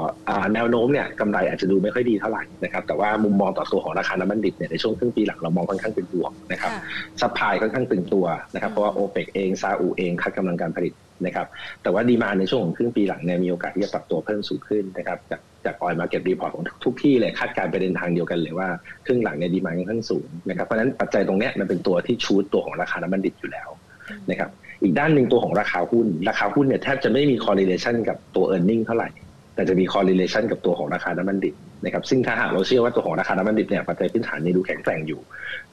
[0.55, 6.73] แนวโน้มเนี่ยกำไรอาจจะดูไม่ค่อยดีเท่าไหร่นะครับแต่ว่ามุมมองต่อตัวของราคาน้ำมันดิบเนี่ยในช่วงครึ่งปีหลังเรามองค่อนข้างเป็นบวกนะครับ
[7.21, 10.95] supply ค่อนข้างตึงตัวนะครับเพราะว่าโอเปกเองซาอุเอง cut กำลังการผลิต
[11.27, 11.47] นะครับ
[11.83, 18.69] แต่ว่า demand ในช่วงของครึ่งปีหลังเนี่ยมีโอกาสที่จะปรับตัวเพิ่มสูงขึ้นนะครับจากจาก oil market report ของทุกที่เลยคาดการณ์ไปในทางเดียวกันเลยว่า
[19.07, 23.69] ครึ่งหลังเนี่ยดีมาค่อนข้างสูงนะครับเพราะฉะนั้นปัจจัยตรงนี้มันเป็นตัวที่ชูดตัวของราคาน้ำมันดิบอยู่แล้ว
[24.31, 24.51] นะครับ
[24.83, 29.09] อีกด้านหนึ่งตัวของราคาหุ้น ราคาหุ้นเนี่ยแทบจะไม่มี correlation กับตัว e a r n i n g เท่าไหร่
[29.55, 35.21] แต่จะมี correlation กับตัวของราคาน้ำมันดิบนะครับซึ่งถ้าหากเราเชื่อว่าตัวของราคาน้ำมันดิบเนี่ยปัจจัยพื้นฐานนี้ดูแข็งแกร่งอยู่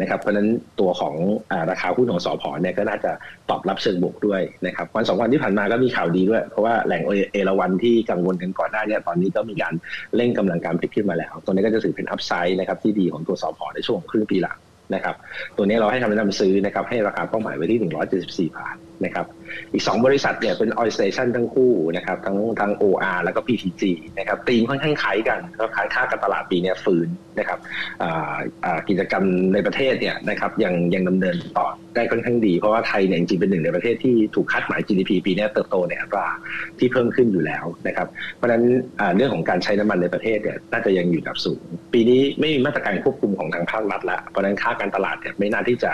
[0.01, 0.47] นะครับเพราะฉะนั้น
[0.79, 1.15] ตัวของ
[1.51, 3.11] อราคาหุ้นของสอพอเนี่ยก็น่าจะ
[3.49, 7.01] ตอบรับเชิงบวกด้วยนะครับวันสองวันที่ผ่านมาก็มีข่าวดีด้วย เพราะว่าแหล่ง
[7.33, 9.73] เอราวันที่กังวลกันก่อนหน้าเนี้ตอนนี้ก็มีการ
[10.15, 14.57] เร่งกำลังการผลิตขึ้นมาแล้ว ตัวนี้ก็จะถือเป็นอัพไซด์นะครับที่ดีของตัวสอพอในช่วงครึ่งปีหลัง
[14.93, 15.15] นะครับ
[15.57, 17.79] ตัวนี้เราให้คำแนะนำซื้อนะครับให้ราคาเป้าหมายไว้ที่
[18.49, 19.27] 174บาท นะครับ
[19.73, 23.83] อีก 2 บริษัทเนี่ยเป็น oil station ทั้งคู่นะครับทั้งทั้ง OR แล้วก็ PTG
[24.19, 27.07] นะครับตีมค่อนข้างคล้ายกันก็คล้ายค่าการตลาดปีนี้ฟื้น
[27.39, 27.59] นะครับ
[28.89, 36.27] กิจกรรมในประเทศเนี่ยนะครับยังยังดำเนินต่อได้ค่อนข้างดี เพราะว่าไทยเนี่ยจริงเป็นหนึ่งในประเทศที่ถูกคาดหมาย GDP ปีนี้เติบโตในอัตรา
[36.79, 38.63] ที่เพิ่มขึ้นอยู่แล้วนะครับเพราะฉะนั้น
[39.15, 41.61] เรื่องของการใช้น้ำมันในประเทศเนี่ยน่าจะยังอยู่ระดับสูง
[41.93, 45.91] ปีนี้ไม่มีมาตรการควบคุมของทางภาครัฐแล้วเพราะฉะนั้นค่าการตลาดเนี่ยไม่น่าที่จะ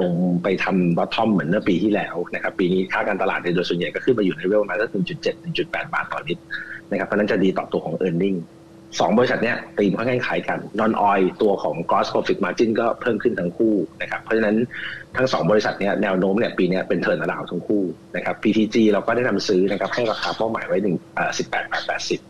[0.00, 6.42] ลงไปทำบอททอมเหมือนเมื่อปีที่แล้วนะครับปีนี้ค่าการตลาดโดยส่วนใหญ่ก็ขึ้นมาอยู่ในเวลมาสักหนึ่งจุดเจ็ดหนึ่งจุดแปดบาทต่อลิตร
[6.90, 8.38] นะครับเพราะนั้นจะดีต่อตัวของ e a r n i n g
[9.00, 14.56] สองบริษัทเนี้ยตีมค่อนข้างขายกันนอนออยตัวของ gross profit margin ก็เพิ่มขึ้นทั้งคู่นะครับเพราะฉะนั้น
[15.16, 17.82] ทั้งสองบริษัทเนี้ยแนวโน้มเนี่ยปีนี้เป็นเทิร์นระดาวทั้งคู่
[18.16, 20.96] นะครับ PTG เราก็ได้นำซื้อนะครับให้ราคาเป้าหมายไว้หนึ่ง
[21.38, 22.20] สิบแปดบาทแปดสิบ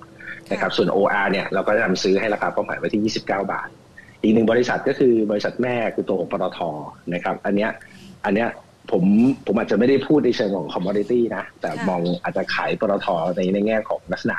[0.53, 3.69] นะครับส่วน OR เนี่ยเราก็ได้นำซื้อให้ราคาเป้าหมายไว้ที่ยี่สิบเก้าบาท
[4.27, 6.59] อีกหนึ่งบริษัทก็คือบริษัทแม่คือตัวของปตท
[7.15, 7.71] นะครับ อันเนี้ย
[8.25, 8.49] อันเนี้ย
[8.91, 9.05] ผม
[9.47, 14.37] ผมอาจจะไม่ได้พูดในเชิงของคอมมอดิตี้นะ แต่มองอาจจะขายปตทในในแง่ของลักษณะ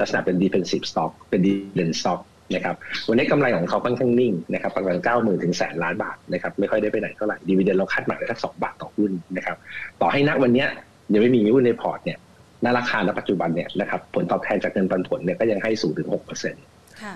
[0.00, 2.20] ลักษณะเป็น defensive stock เป็น dividend stock
[2.54, 2.76] นะครับ
[3.08, 9.56] วันนี้กำไรของเขาค่อนข้างนิ่งนะครับประมาณเก้าหมื่นถึงแสนล้านบาทนะครับไม่ค่อยได้ไปไหนเท่าไหร่ dividend เราคาดหมายไว้แค่สองบาทต่อหุ้นนะครับ
[10.00, 10.64] ต่อให้นักวันนี้
[11.12, 12.18] ยังไม่มีหุ้นในพอร์ตเนี่ย
[12.64, 16.64] ณราคาณปัจจุบันเนี่ยนะครับผลตอบแทนจากเงินปันผลเนี่ยก็ยังให้สูงถึงหกเปอร์เซ็นต์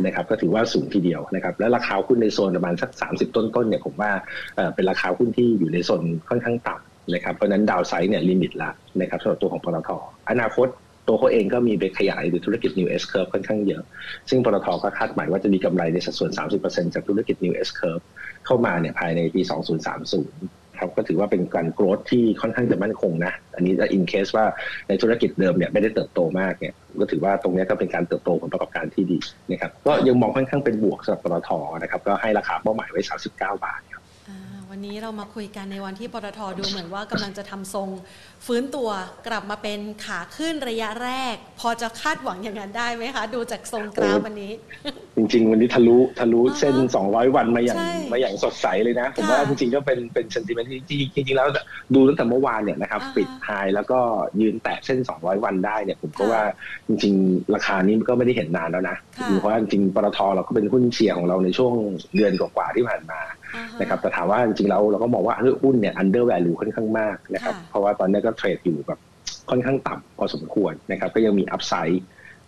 [0.05, 4.11] นะครับก็ถือว่าสูงทีเดียวนะครับและราคาหุ้นในโซนประมาณสักสามสิบต้นๆเนี่ยผมว่า
[4.75, 9.91] เป็นราคาหุ้นที่อยู่ในโซนค่อนข้างต่ำนะครับเพราะนั้น downside เนี่ย limit ละนะครับสำหรับตัวของปตท
[10.31, 10.69] อนาคต
[11.09, 13.83] ตัวเขาเองก็มีไปขยายหรือธุรกิจ New S Curve ค่อนข้างเยอะ
[14.29, 16.31] ซึ่งปตทก็คาดหมายว่าจะมีกำไรในสัดส่วน
[16.63, 18.05] 30%จากธุรกิจ New S Curve
[18.47, 19.43] เข้ามาเนี่ยภายในปี
[20.07, 24.47] 2030 ครับก็ถือว่าเป็นการโกรธที่ค่อนข้างจะมั่นคงนะอันนี้จะอินเคสว่า
[24.89, 29.19] ในธุรกิจเดิมเนี่ยไม่ได้เติบโตมากเนี่ยก็ถือว่าตรงนี้ก็เป็นการเติบโตผลประกอบการที่ดี
[29.51, 31.51] นะครับก็ยังมองค่อนข้างเป็นบวกสำหรับปตท
[31.83, 33.29] นะครับก็ให้ราคาเป้าหมายไว้ 39
[33.65, 33.81] บาท
[34.75, 37.89] วันนี้เรามาคุยกันในวันที่ปตทดูเหมือนว่ากำลังจะทำทรง
[38.47, 38.89] ฟื้นตัว
[39.27, 44.53] กลับมาเป็นขาขึ้นระยะแรก พอจะคาดหวังอย่างนั้นได้ไหมคะ ดูจากทรงกราฟวันนี้
[45.17, 47.79] จริง ๆ วันนี้ทะลุทะลุเส้น 200 วันมาอย่าง
[48.13, 51.49] มาอย่างสดใสเลยนะ ผมว่าจริงๆก็เป็นเป็นเซนติเมนต์ที่จริงๆแล้ว
[51.95, 53.99] ดูตั้งแต่เมื่อวานเนี่ยนะครับปิดไฮแล้วก็
[54.41, 56.43] ยืนแตะเส้น 200 วันได้เนี่ยผมก็ว่า
[56.89, 58.97] จริง ๆ ราคานี้มันก็ไม่ได้เห็นนานแล้วนะ
[59.41, 61.75] เพราะว่าจริงๆปตทเราก็เป็นหุ้นเชียร์ของเราในช่วง
[62.17, 63.21] เดือนกว่าๆที่ผ่านมา
[63.81, 68.99] นะครับแต่ถามว่าจริงๆแล้วเราก็มองว่าหุ้นเนี่ย under value ค่อนข้างมากนะครับเพราะว่าตอนนี้ก็เทรดอยู่แบบ
[69.51, 72.03] ค่อนข้างต่ำพอสมควรนะครับก็ยังมีอัพไซด์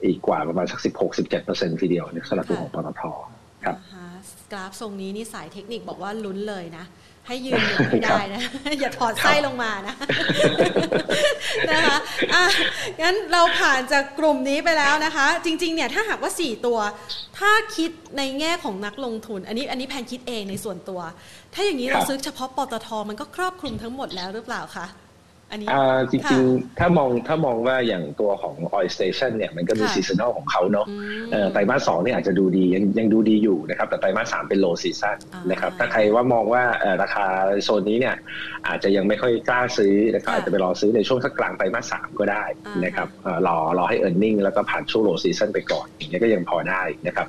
[0.04, 0.80] อีกกว่าประมาณสัก
[1.30, 3.02] 16-17%ทีเดียวสำหรับตัวของปตท
[3.64, 3.76] ครับ
[4.52, 6.84] กราฟทรงนี้นี่สายเทคนิคบอกว่าลุ้นเลยนะ
[7.26, 8.40] ให้ยืนอยู่ไม่ได้นะ
[8.80, 9.94] อย่าถอดไส้ลงมานะ
[11.70, 11.96] นะคะ
[12.34, 12.44] อะ
[13.02, 16.78] งั้นเราผ่านจากกลุ่มนี้ไปแล้วนะคะ จริง ๆ เนี่ยถ้าหากว่า 4 ตัว
[17.38, 21.00] ถ้าคิดในแง่ของนักลงทุน อันนี้อันนี้แพนคิดเองในส่วนตัว
[21.54, 24.87] ถ้าอย่างนี้เราซื้อเฉพาะปตทมันก็ครอบคลุมทั้งหมดแล้วหรือเปล่าคะ
[25.50, 25.68] อันนี้
[26.11, 30.87] จริงๆ ถ้ามองถ้ามองว่าอย่างตัวของ oil station เนี่ยมันก็มี seasonal ของเขาเนาะ
[31.52, 35.16] ไตรมาสสองเนี่ยอาจจะดูดียังยังดูดีอยู่นะครับ แต่ไตรมาสสามเป็น low season
[35.50, 36.62] นะครับ ถ้าใครว่ามองว่า
[37.02, 37.26] ราคา
[37.62, 38.16] โซนนี้เนี่ย
[38.68, 42.44] อาจจะยังไม่ค่อยกล้าซื้อนะครับอาจจะไปรอซื้อในช่วงสักกลางไตรมาสสามก็ได้
[42.85, 43.09] นะครับ
[43.46, 47.26] รอรอให้ e a r n i n g แล้วก็ผ่านช่วง low season ไปก่อนอย่างเงี้ยก็ยังพอได้นะครับ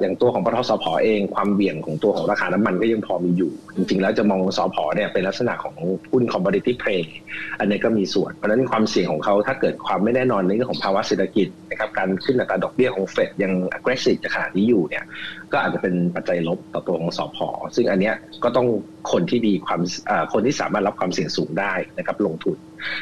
[0.00, 5.74] อย่างตัวของปตทสพเองความเบี่ยงของตัวของราคาน้ำมันก็ยังพอมีอยู่ จริงๆ แล้วจะมองสพเนี่ยเป็นลักษณะของ
[6.12, 7.01] หุ้น commodity play อั
[7.60, 15.04] อันนี้ก็มีส่วน เพราะฉะนั้นความเสี่ยงของเขาถ้าเกิดความไม่แน่นอนในเรื่องของภาวะเศรษฐกิจนะครับการขึ้นอัตราดอกเบี้ยของเฟดยัง aggressive ขนาดนี้อยู่เนี่ย
[15.52, 18.12] ก็อาจจะเป็นปัจจัยลบต่อตัวของสอพอซึ่งอันนี้
[18.44, 18.66] ก็ต้อง
[19.12, 19.80] คนที่ดีความ
[20.32, 22.56] คนที่สามารถรับความเสี่ยงสูงได้นะครับลงทุน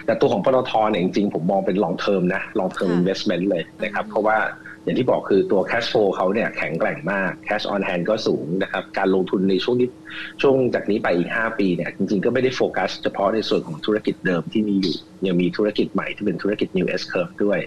[0.07, 4.37] แต่ตัวของปตทเนี่ยจริงๆผมมองเป็น long term นะ long term investment เลยนะครับเพราะว่า
[4.85, 9.89] อย่างที่บอกคือตัว cash flow เขาเนี่ยแข็งแกร่งมาก cash on hand ก็สูงนะครับ การลงทุนในช่วงนี้
[10.43, 14.97] ช่วงจากนี้ไปอีก 5 ปีเนี่ยจริงๆก็ไม่ได้โฟกัสเฉพาะในส่วนของธุรกิจเดิมที่มีอยู่
[15.29, 17.59] ยังมีธุรกิจใหม่ที่เป็นธุรกิจ new S curve ด้วย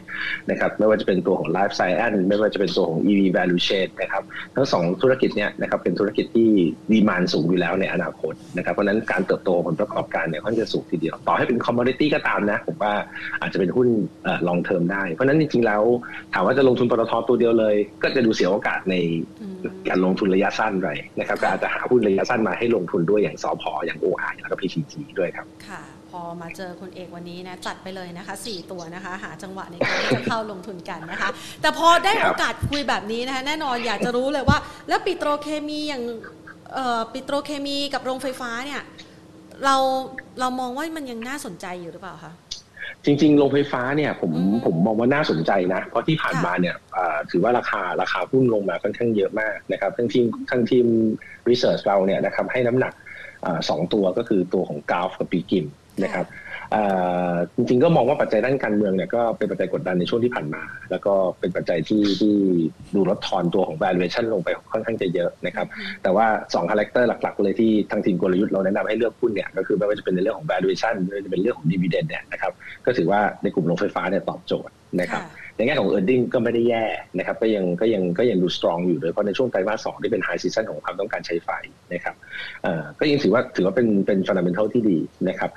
[0.50, 4.24] นะครับไม่ว่าจะเป็นตัวของ life science ไม่ว่าจะเป็นตัวของ EV value chain นะครับ
[4.56, 6.50] ทั้งสองธุรกิจเนี่ยนะครับเป็นธุรกิจที่
[6.92, 12.94] ดีมานสูงอยู่แล้วในอนาคตนะครับเพราะนั้นการเติบโตผลประกอบการเนี่ยค่อนข้างสูงทีเดียว ต่อให้เป็น commodity ก็ตามนะ ผมว่า
[13.42, 13.88] อาจจะเป็นหุ้น
[14.48, 15.82] long term ได้ เพราะนั้นจริงๆแล้ว
[16.34, 18.96] ถามว่าจะลงทุนปตทตัวเดียวเลย ก็จะดูเสียโอกาสใน
[19.90, 20.88] การลงทุนระยะสั้นไป
[21.20, 31.30] นะครับก็อาจจะหาหุ้นระยะสั้นมาให้ลงทุนด้วยอย่างสพอย่าง OI แล้วก็ PTG ด้วยครับค่ะพ อมาเจอคุณเอกวันนี้นะจัดไปเลยนะคะสี่ตัวนะคะ หาจังหวะในการที่จะเข้าลงทุนกันนะคะ
[31.62, 34.58] แต่พอได้โอกาสคุยแบบนี้นะคะแน่นอนอยากจะรู้เลยว่า
[34.90, 36.04] แล้วปิโตรเคมีอย่าง
[37.14, 38.82] ปิโตรเคมีกับโรงไฟฟ้าเนี่ย
[39.66, 39.76] เรา
[40.40, 42.34] เรามองว่ามันยังน่าสนใจอยู่หรือเปล่าคะ
[43.06, 44.32] จริงๆโรงไฟฟ้าเนี่ยผม
[44.66, 46.76] ผมมองว่าน่าสนใจนะ เพราะที่ผ่านมาเนี่ย
[47.32, 50.86] ถือว่าราคาราคาหุ้นลงมาค่อนข้างเยอะมากนะครับทั้งทีมทั้งทีม
[51.50, 52.94] รีเสิร์ชเราเนี่ยนะครับให้น้ำหนัก
[53.70, 55.66] สองตัวก็คือตัวของกาฟกับปีกิม
[56.02, 56.26] นะครับ
[57.56, 62.36] จริงๆก็มองว่าปัจจัยด้านการเมืองเนี่ยก็เป็นปัจจัยกดดันในช่วงที่ผ่านมา แล้วก็เป็นปัจจัยที่ที่
[62.96, 65.68] ดูลดทอนตัวของ valuation ลงไปค่อนข้างจะเยอะนะครับ
[66.04, 72.52] แต่ว่า2 character หลักๆ เลยที่ทางทีมกลยุทธ์เราแนะนำให้เลือกหุ้นเนี่ยก็คือไม่ว่าจะเป็นในเรื่องของ valuation ไม่ว่าจะเป็นเรื่องของ dividend เนี่ยนะครับ
[72.86, 75.24] ก็ถือว่าในกลุ่มโรงไฟฟ้าเนี่ยตอบโจทย์ นะครับ
[75.58, 76.86] ในแง่ของ e a r n i n g ก็ไม่ได้แย่
[77.18, 81.50] นะครับก็ยังก็ยังก็ยังดู strong อยู่โดยเฉพาะในช่วงไตรมาสสองที่เป็น high season ของความต้องการใช้ไฟ
[81.94, 82.16] นะครับ
[83.00, 84.98] ก็ยังถือว่าถือว่าเป็นเป็น fundamental ที่ดี
[85.30, 85.50] นะครับ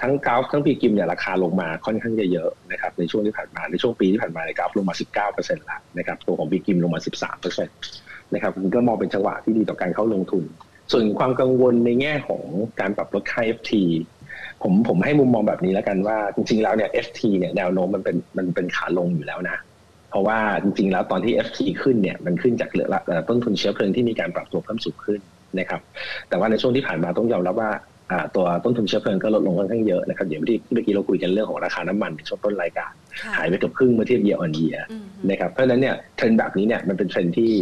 [0.00, 4.94] ทั้งกราฟทั้งปีกิมเนี่ยราคาลงมาค่อนข้างเยอะนะครับในช่วงที่ผ่านมาในช่วงปีที่ผ่านมาในกราฟลงมา
[5.24, 7.00] 19%แล้วนะครับตัวของปีกิมลงมา
[7.36, 10.44] 13%นะครับมันก็มองเป็นจังหวะที่ดีต่อการเข้าลงทุน
[10.92, 12.42] ส่วนความกังวลในแง่ของ
[12.80, 13.72] การปรับลดค่า FT
[14.64, 19.56] ผมผมให้มุมมองแบบนี้แล้วกันว่าจริงๆแล้วเนี่ย FT เนี่ยแนวโน้มมันเป็นมันเป็นขาลงอยู่แล้วนะ
[20.10, 22.88] เพราะว่าจริงๆแล้วตอนที่ FT ขึ้นเนี่ยมันขึ้นจากเหลือ
[23.28, 25.20] ต้นทุนเชื้อเพลิงที่มีการปรับตัวเพิ่มสูงขึ้น
[25.58, 25.80] นะครับ
[26.28, 27.70] แต่ว่าในช่วงที่ผ่านมาต้องยอมรับว่า
[28.36, 32.92] ตัวต้นทุนเชื้อเพลิงก็ลดลงค่อนข้างเยอะนะครับอย่างที่เมื่อกี้เราคุยกันเรื่องของราคาน้ำมันในช่วงต้นรายการ
[33.36, 34.76] หายไปเกือบครึ่งเมื่อเทียบ year on year
[35.30, 37.52] นะครับเพราะฉะนั้นเนี่ยเทรนด์แบบนี้เนี่ยมันเป็นเทรนด์ที่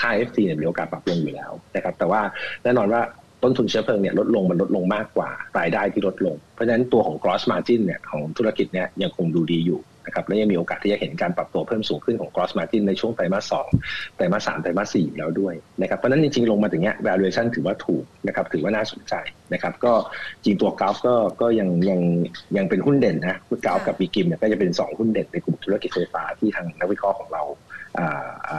[0.00, 2.20] ค่า FT เนี่ยมีโอกาสปรับลงอยู่แล้วนะครับแต่ว่า
[2.64, 3.00] แน่นอนว่า
[3.44, 13.68] ต้นทุนเชื้อเพลิงเนี่ยลดลงมันลดลงมากกว่ารายได้ที่ลดลง เพราะฉะนั้นตัวของ gross margin เนี่ยของธุรกิจเนี่ยยังคงดูดีอยู่นะครับและยังมีโอกาสที่จะเห็นการปรับตัวเพิ่มสูงขึ้นของ gross margin ในช่วงไตรมาสสอง
[14.16, 19.14] ไตรมาสสามไตรมาสสี่แล้วด้วยนะครับเพราะนั้นจริงๆ ลงมาถึงเนี้ย valuation ถือว่าถูกนะครับถือว่าน่าสนใจ
[19.52, 19.92] นะครับก็
[20.44, 22.00] จริงตัวกราฟก็ก็ยังยัง
[22.56, 27.42] ยังเป็นหุ้นเด่นนะกราฟกับบีกิมเนี่ยก็จะเป็นสองหุ้นเด่นในกลุ่มธุรกิจไฟฟ้าที่ทางนักวิเคราะห์ของเรา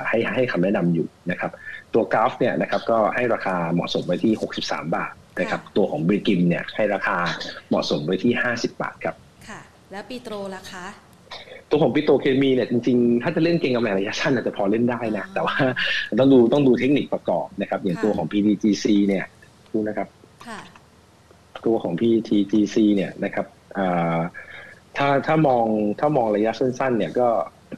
[0.09, 1.51] ให้ให้คำแนะนำอยู่นะครับ
[1.95, 7.17] ตัวกราฟเนี่ยนะครับก็ให้ราคาเหมาะสมไว้ที่ 63 บาทนะครับตัวของบริกิมเนี่ยให้ราคา
[7.69, 9.15] เหมาะสมไว้ที่ 50 บาทครับ
[9.47, 9.59] ค่ะ
[9.91, 10.85] แล้วปีโตรล่ะคะ
[11.69, 15.55] ตัวของปิโตเคมีเนี่ยจริงๆ ถ้าจะเล่นเก่งกำไรระยะสั้นอาจจะพอเล่นได้นะ แต่ว่า
[16.19, 19.25] ต้องดูต้องดูเทคนิคประกอบนะครับ อย่างตัวของ PTGC เนี่ย
[19.73, 20.07] ดูนะครับ
[21.65, 23.45] ตัวของ PTGC เนี่ยนะครับ
[24.97, 25.65] ถ้าถ้ามอง
[25.99, 27.27] ถ้ามองระยะสั้นๆ เนี่ยก็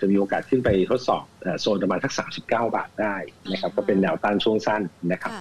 [0.01, 1.23] จะมีโอกาสขึ้นไปทดสอบ
[1.61, 3.15] โซนประมาณสัก 39 บาทได้
[3.51, 5.31] นะครับก็เป็นแนวต้านช่วงสั้นนะครับ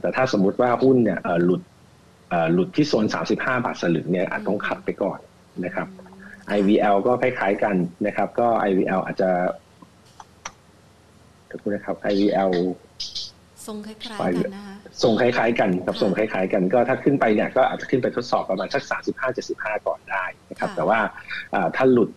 [0.00, 1.62] แต่ถ้าสมมุติว่าหุ้นเนี่ยหลุด
[2.54, 5.18] หลุดที่โซน 35 บาทสลึงเนี่ยอาจต้องขัดไปก่อน
[5.64, 5.88] นะครับ
[6.58, 7.76] IVL ก็คล้ายๆกัน
[8.06, 9.30] นะครับ ก็ IVL อาจจะ
[11.50, 12.52] ขอโทษนะครับ IVL
[13.66, 18.82] ทรงคล้ายๆกันนะคะทรงคล้ายๆกันครับทรงคล้ายๆกันก็ถ้าขึ้นไปเนี่ยก็อาจจะขึ้นไปทดสอบประมาณสัก
[19.34, 20.98] 35-75 ก่อนได้นะครับ แต่ว่า
[21.76, 22.10] ถ้าหลุด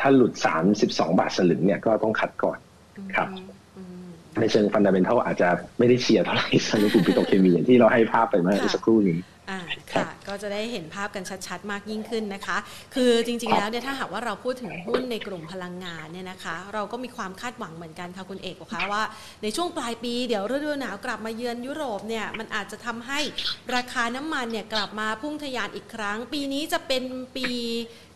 [0.00, 0.32] ถ้าหลุด
[0.74, 0.86] 32
[1.18, 2.58] บาทสลึงเนี่ยก็ต้องขัดก่อน
[3.16, 3.28] ครับ
[4.40, 9.18] ในเชิงฟันดัมเบลทัลอาจจะไม่ได้เชียร์เท่าไหร่สำหรับกลุ่มปิโตเคมีอย่างที่เราให้ภาพไปเมื่อสักครู่นี้
[9.92, 12.56] ค่ะก็จะได้เห็นภาพกันชัดๆ มากยิ่งขึ้นนะคะ
[12.94, 19.02] คือจริงๆแล้วเนี่ยถ้าหากว่าเราพูดถึงหุ้นในกลุ่มพลังงานเนี่ยนะคะ เราก็มีความคาดหวังเหมือนกันค่ะคุณเอกบอกคะว่า
[19.42, 23.20] ในช่วงปลายปีเดี๋ยวฤดูหนาวกลับมาเยือนยุโรปเนี่ยมันอาจจะทำให้
[23.74, 27.02] ราคาน้ำมันเนี่ยกลับมาพุ่งทะยานอีกครั้ง ปีนี้จะเป็น
[27.36, 27.46] ปี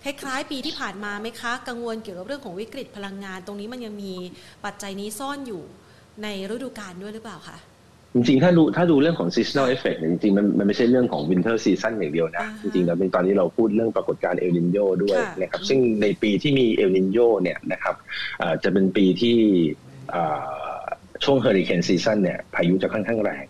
[0.07, 4.13] คล้ายๆ ปีที่ผ่านมาไหมคะ กังวลเกี่ยวกับเรื่องของวิกฤตพลังงาน ตรงนี้มันยังมี
[4.65, 5.63] ปัจจัยนี้ซ่อนอยู่
[6.23, 7.57] ในฤดูกาลด้วยหรือเปล่าคะ
[8.15, 17.95] จริงๆ ถ้าดูถ้าดูเรื่องของ seasonal effect จริงๆ มันมันไม่ใช่เรื่องของ winter season อย่างเดียวนะ จริงๆเราเป็นตอนนี้เราพูดเรื่องปรากฏการณ์เอลนีโญด้วยนะครับ ซึ่งในปีที่มีเอลนีโญเนี่ยนะครับ
[18.65, 19.37] จะเป็นปีที่
[21.25, 23.45] ช่วง hurricane season เนี่ยพายุจะค่อนข้างแรง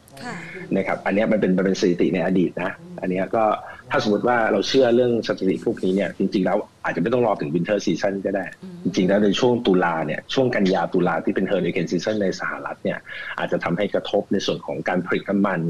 [0.76, 3.44] นะครับ อันนี้มันเป็นมันเป็นสถิติในอดีตนะ อันนี้ก็
[3.90, 8.44] ถ้าสมมติว่าเราเชื่อเรื่องสถิติพวกนี้เนี่ยจริงๆแล้วอาจจะไม่ต้องรอถึง winter season ก็ได้
[8.84, 12.98] จริงๆแล้วในช่วงตุลาเนี่ยช่วงกันยาตุลาที่เป็น hurricane season ในสหรัฐเนี่ย
[13.38, 15.60] อาจจะทำให้กระทบในส่วนของการผลิตน้ำมัน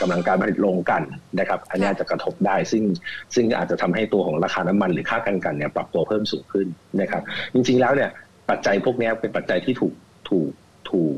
[0.00, 1.02] กำลังการผลิตโรงกลั่น
[1.38, 2.84] นะครับอันนี้อาจจะกระทบได้ ซึ่ง
[3.34, 6.66] ซึ่งอาจจะทำให้ตัวของราคาน้ำมันหรือค่าการกลั่นเนี่ยปรับตัวเพิ่มสูงขึ้น
[7.00, 7.22] นะครับ
[7.54, 8.10] จริงๆแล้วเนี่ย
[8.50, 9.94] ปัจจัยพวกนี้เป็นปัจจัยที่ถูก
[10.30, 10.50] ถูก
[10.90, 11.16] ถูก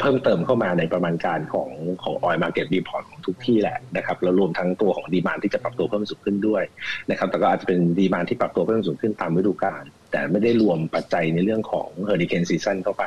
[0.00, 1.68] เพิ่มเติมเข้ามาในประมาณการของ
[2.02, 6.62] ของ oil market report ของทุกที่แหละนะครับแล้วรวมทั้งตัวของ demand ที่จะปรับตัวเพิ่มสูงขึ้นด้วย
[7.10, 13.04] นะครับแต่ก็อาจจะเป็น demand ที่ปรับตัวเพิ่มสูงขึ้นตามฤดูกาลแต่ไม่ได้รวมปัจจัยในเรื่องของ hurricane season เข้าไป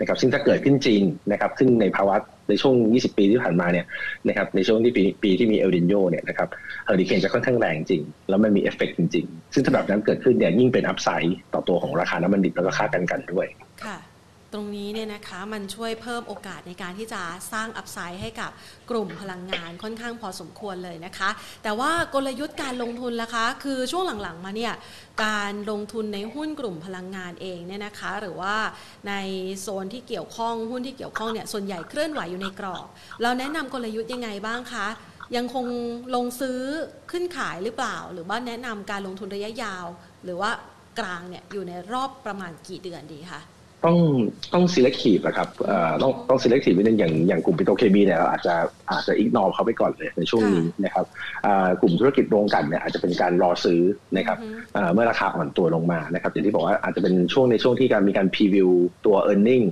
[0.00, 2.16] นะครับซึ่งถ้าเกิดขึ้นจริงนะครับซึ่งในภาวะ
[2.48, 3.86] ในช่วง 20 ปีที่ผ่านมาเนี่ย
[4.28, 6.48] นะครับในช่วงที่ปีปีที่มีเอลนีโญเนี่ยนะครับ
[6.86, 13.46] เฮอริเคนจะค่อนข้างแรงจริง แล้วมันมีเอฟเฟกจริง ๆ ซึ่งถ้าแบบนั้นเกิดขึ้นเนี่ยยิ่งเป็น upside ต่อตัวของราคาน้ำมันดิบแล้วก็ค่าการกลั่นด้วย
[13.84, 13.96] ค่ะ
[14.54, 18.50] ตรงนี้เนี่ยนะคะมันช่วยเพิ่มโอกาสในการที่จะสร้าง upside ให้กับ
[18.90, 21.30] กลุ่มพลังงานค่อนข้างพอสมควรเลยนะคะ
[21.62, 24.74] แต่ว่ากลยุทธ์การลงทุนล่ะคะ คือช่วงหลังๆมาเนี่ย
[25.24, 28.54] การลงทุนในหุ้นกลุ่มพลังงานเองเนี่ยนะคะ หรือว่า
[29.08, 29.12] ใน
[29.60, 32.86] โซนที่เกี่ยวข้องหุ้นที่เกี่ยวข้องเนี่ยส่วนใหญ่เคลื่อนไหวอยู่ในกรอบ
[33.22, 34.86] เราแนะนำกลยุทธ์ยังไงบ้างคะ
[35.36, 35.66] ยังคง
[36.14, 36.60] ลงซื้อ
[37.10, 39.86] ขึ้นขายหรือเปล่า หรือว่าแนะนำการลงทุนระยะยาว
[40.24, 40.50] หรือว่า
[40.98, 43.42] กลางเนี่ยอยู่ในรอบประมาณกี่เดือนดีคะ
[43.84, 43.96] ต้อง
[44.54, 45.48] ต้อง selective นะครับ
[46.02, 48.54] ต้องต้อง selective นิดนึงอย่างอย่างกลุ่มปิโตเคมีเนี่ยเราอาจจะ
[48.90, 51.04] อาจจะ ignore เขาไปก่อนเลยในช่วงนี้นะครับ
[51.80, 53.80] กลุ่มธุรกิจโรงกันเนี่ยอาจจะเป็นการรอซื้อ
[54.16, 54.38] นะครับ
[54.92, 58.68] เมื่อราคาอ่อนตัวลงมานะครับอย่างที่บอกว่าอาจจะเป็นช่วงในช่วงที่การมีการพรีวิว
[59.06, 59.68] ตัว e a r n i n g ผ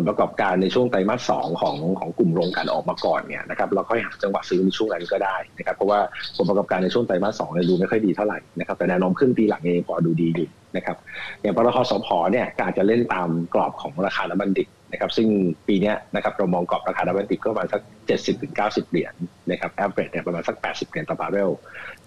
[0.00, 6.00] ลประกอบการในช่วงไตรมาสสองของของกลุ่มโรงกันออกมาก่อนเนี่ยนะครับเราค่อยหาจังหวะซื้อในช่วงนั้นก็ได้นะครับเพราะว่า
[6.36, 10.96] ผลประกอบการในช่วงไตรมาสสองเนี่ยดูไม่ค่อยดีเท่าไหร่นะครับแต่แนวโน้มขึ้นปีหลังเองพอดูดีอยู่นะครับ
[11.42, 15.28] อย่างปตทสผเนี่ยก็อาจจะเล่นตามกรอบของราคาน้ำมันดิบนะครับซึ่ง
[15.68, 17.80] ปีนี้นะครับเรามองกรอบราคาน้ำมันดิบก็ประมาณสัก
[18.12, 19.14] 70ถึง90 เหรียญ
[19.50, 21.50] นะครับแอเวอร์เนี่ยประมาณสัก 80 เหรียญต่อบาร์เรล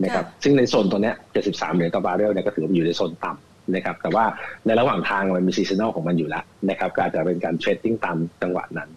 [0.03, 1.15] นะครับซึ่งในโซนตัวเนี้ย
[1.45, 4.25] 73 เหรียญต่อบาร์เรลเนี่ยก็ถือว่าอยู่ในโซนต่ำ นะครับแต่ว่า
[4.65, 8.89] ในระหว่างทางมันมี seasonal ของมันอยู่แล้วนะครับก็อาจจะเป็นการ trading ตามจังหวะนั้น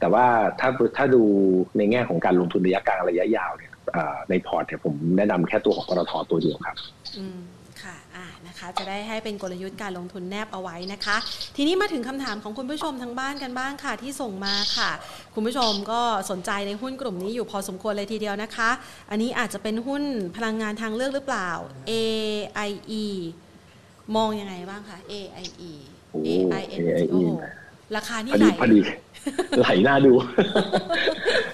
[0.00, 0.26] แต่ว่า
[0.60, 1.22] ถ้าถ้าดู
[1.76, 3.72] ในแง่ของการลงทุนระยะกลางระยะยาวเนี่ย
[4.30, 6.76] ในพอร์ตเนี่ยผมแนะนำแค่ตัวของปตทตัวเดียวครับ
[7.18, 7.38] อืม
[7.82, 11.16] ค่ะอ่านะคะ จะได้ให้เป็นกลยุทธ์การลงทุนแนบเอาไว้นะคะ
[11.56, 14.90] ทีนี้มาถึงคำถามของคุณผู้ชมทางบ้านกันบ้างค่ะ ที่ส่งมาค่ะ
[15.34, 16.00] คุณผู้ชมก็
[16.30, 18.70] สนใจในหุ้นกลุ่มนี้อยู่พอสมควรเลยทีเดียวนะคะ
[19.10, 20.02] อันนี้อาจจะเป็นหุ้น
[20.36, 21.50] พลังงานทางเลือกหรือเปล่า
[21.90, 23.06] AIE
[24.16, 25.72] มองยังไงบ้างคะ AIE
[26.28, 26.80] AIN
[27.10, 27.20] โอ้
[27.96, 28.80] ราคานี่ไหลพอดี
[29.60, 30.12] ไหลหน้าดู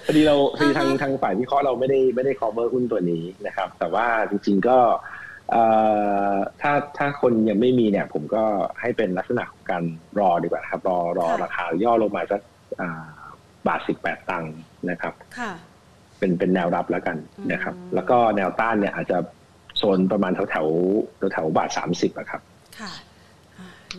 [0.07, 4.79] พอดีเราคือทางทางฝ่ายวิเคราะห์เราไม่ได้ไม่ได้ cover หุ้นตัวนี้นะครับ แต่ว่าจริง ๆ ก็
[6.61, 8.45] ถ้าถ้าคนยังไม่มีเนี่ย ผมก็
[8.81, 9.83] ให้เป็นลักษณะของการ
[10.19, 12.41] รอดีกว่าครับ รอรอราคาย่อลงมาสัก
[13.67, 14.55] บาทสิบแปดตังค์
[14.91, 15.15] นะครับ
[16.19, 17.17] เป็นเป็นแนวรับแล้วกัน
[17.53, 19.19] นะครับ แล้วก็แนวต้านเนี่ยอาจจะ
[19.77, 20.67] โซนประมาณแถวแถว
[21.33, 22.41] แถวบาทสามสิบอะครับ
[22.79, 22.93] ค่ะ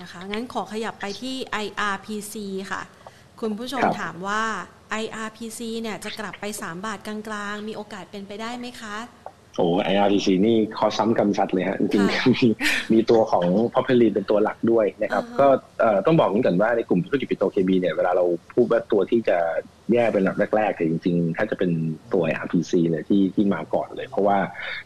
[0.02, 2.36] นะคะงั้นขอขยับไปที่ IRPC
[2.72, 2.82] ค่ะ
[3.42, 4.44] คุณผู้ชมถามว่า
[5.04, 8.96] IRPC เนี่ยจะกลับไป 3 บาทกลางๆ มีโอกาสเป็นไปได้ไหมคะ
[9.56, 12.48] โอ้ IRPC นี่คอซ้ำกำชัดเลยฮะจริงๆมี
[12.94, 15.48] มีตัวของ p o p u l i n เป็นตัวหลักด้วยนะครับ ก็
[16.06, 19.38] ต้องบอกกันว่าในกลุ่มธุรกิจปิโตรเคมีเนี่ยเวลาเราพูดว่าตัวที่จะ
[19.94, 21.72] แย่เป็นหลักแรกๆแต่จริงๆ ถ้าจะเป็น
[22.14, 24.38] ตัว IRPC เนี่ยที่ที่มาก่อนเลย เพราะว่า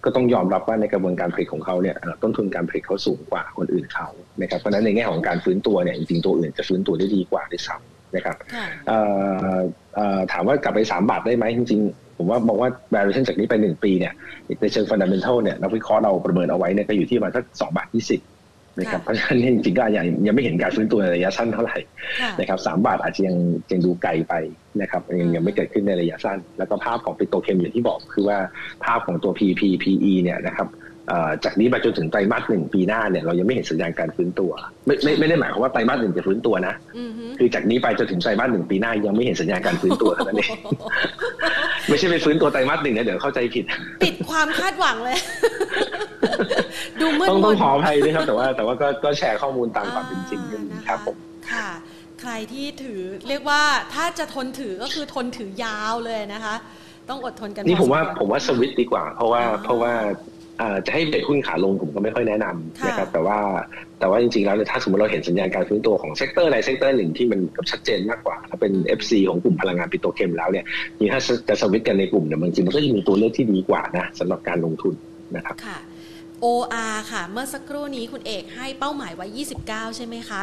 [0.03, 4.07] ก็ต้องยอมรับว่าในกระบวนการผลิตของเขาเนี่ยต้นทุนการผลิตเขาสูงกว่าคนอื่นเขา
[4.41, 8.37] นะครับเพราะนั้นในแง่ของการฟื้นตัวเนี่ยจริงๆตัวอื่นจะฟื้นตัวได้ดีกว่าด้วยซ้ำนะครับ
[10.31, 14.13] ถามว่ากลับไป 3 บาทได้ไหมจริงๆ ผมว่ามองว่า valuation จากนี้ไปหนึ่งปีเนี่ย
[14.61, 18.21] ในเชิง fundamental เนี่ยนักวิเคราะห์เราประเมินเอาไว้เนี่ยก็อยู่ที่ประมาณสักสองบาทยี่สิบ
[18.79, 21.77] นะครับเพราะฉะนั้นจริงๆก็ยังยังไม่เห็นการฟื้นตัวในระยะสั้นเท่าไหร่
[22.39, 23.35] นะครับสามบาทอาจจะยัง
[23.71, 24.33] ยังดูไกลไป
[24.81, 28.37] นะครับยังยังไม่เกิดขึ้นในระยะสั้น แล้วก็ภาพของปิโตเคมอย่างที่บอกคือว่า
[28.85, 30.67] ภาพของตัว PP PE เนี่ยนะครับ
[31.43, 34.51] จากนี้ไปจนถึงไตรมาสหนึ่งปีหน้าเนี่ยเรายังไม่เห็นสัญญาณการฟื้นตัว
[34.85, 36.73] ไม่ไม่ไม่ได้หมายความว่าไตรมาสหนึ่งจะฟื้นตัวนะ
[37.39, 40.49] คือจากนี้ไปจนถึงไตรมาสหนึ่งปีหน้ายังไม่เห็นสัญญาณการฟื้นตัวเท่านั้นเอง
[41.89, 43.65] ไม่ใช่ไปฟื้นตัวไตรมาสหนึ่งนะเดี๋ยวเข้าใจผิด
[44.03, 45.17] ปิดความคาดหวังเลย
[47.01, 50.41] ดูมืดต้องต้องขออภัยด้วยครับ แต่ว่าแต่ว่าก็ก็แชร์ข้อมูลตามความเป็นจริง
[50.87, 51.15] ครับผม
[51.51, 51.67] ค่ะ
[52.21, 53.61] ใครที่ถือเรียกว่า
[53.93, 56.55] ถ้าจะทนถือก็คือทนถือยาวเลยนะคะ
[57.09, 59.93] ต้องอดทนกันนี่ผมว่าผมว่าสวิตดีกว่า เพราะว่าเพราะว่า
[60.85, 63.37] จะให้เด็ดหุ้นขาลงผมก็ไม่ค่อยแนะนำนะครับแต่ว่า
[63.99, 67.39] แต่ว่าจริงๆแล้วถ้าสมมติเราเห็นสัญญาณการฟื้นตัวของ sector ใด sector หนึ่งที่มัน
[67.71, 70.65] ชัดเจนมากกว่า ถ้าเป็น FC ของกลุ่มพลังงานปิโตรเคมีแล้วเนี่ย
[70.99, 74.93] นี่ถ้าจะสวิตกันในกลุ่มเนี่ยบางทีมันก็จะมีตัวเลือกที่ดีกว่านะสำหรับการลงทุน
[75.35, 75.79] นะครับค่ะ
[76.43, 79.27] OR ค่ะ เมื่อสักครู่นี้คุณเอกให้เป้าหมายไว้
[79.61, 80.41] 29 ใช่ไหมคะ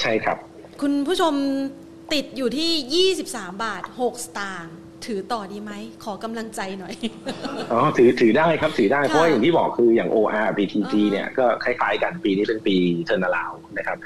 [0.00, 0.36] ใช่ครับ
[0.80, 1.34] คุณผู้ชม
[2.12, 4.76] ติดอยู่ที่ 23 บาท 6 สตางค์
[5.06, 5.72] ถือต่อดีไหม
[6.04, 6.94] ขอกำลังใจหน่อย
[7.72, 13.98] อ๋อ ถือถือได้ครับ ถือได้ค่ะเพราะว่าอย่างที่บอกคืออย่าง OR PTG อ่าเนี่ยก็คล้ายๆกันปีนี้เป็นปี turnaround นะครับ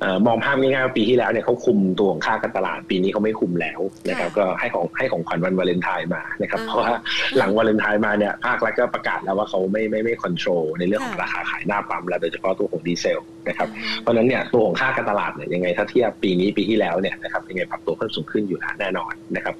[0.00, 6.92] เอ่อมองภาพง่ายๆว่าปีที่แล้วเนี่ยเขาคุมตัวของค่าการตลาดปีนี้เขาไม่คุมแล้วนะครับก็ให้ของให้ของขวัญวันวาเลนไทน์มานะครับเพราะว่า
[7.38, 13.68] หลังวาเลนไทน์มาเนี่ยภาครัฐก็ประกาศแล้วว่าเขาไม่ไม่ไม่ control ในเรื่องของราคาขายหน้าปั๊มแล้วโดยเฉพาะตัวของดีเซลนะครับ
[14.02, 19.54] เพราะฉะนั้นเนี่ยตัวของค่าการตลาดเนี่ยยังไงถ้าเทียบปีนี้ปีที่แล้วเนี่ยนะครับยังไงปรับตัวเพิ่มสูงขึ้นอยู่แล้วแน่นอนนะครับ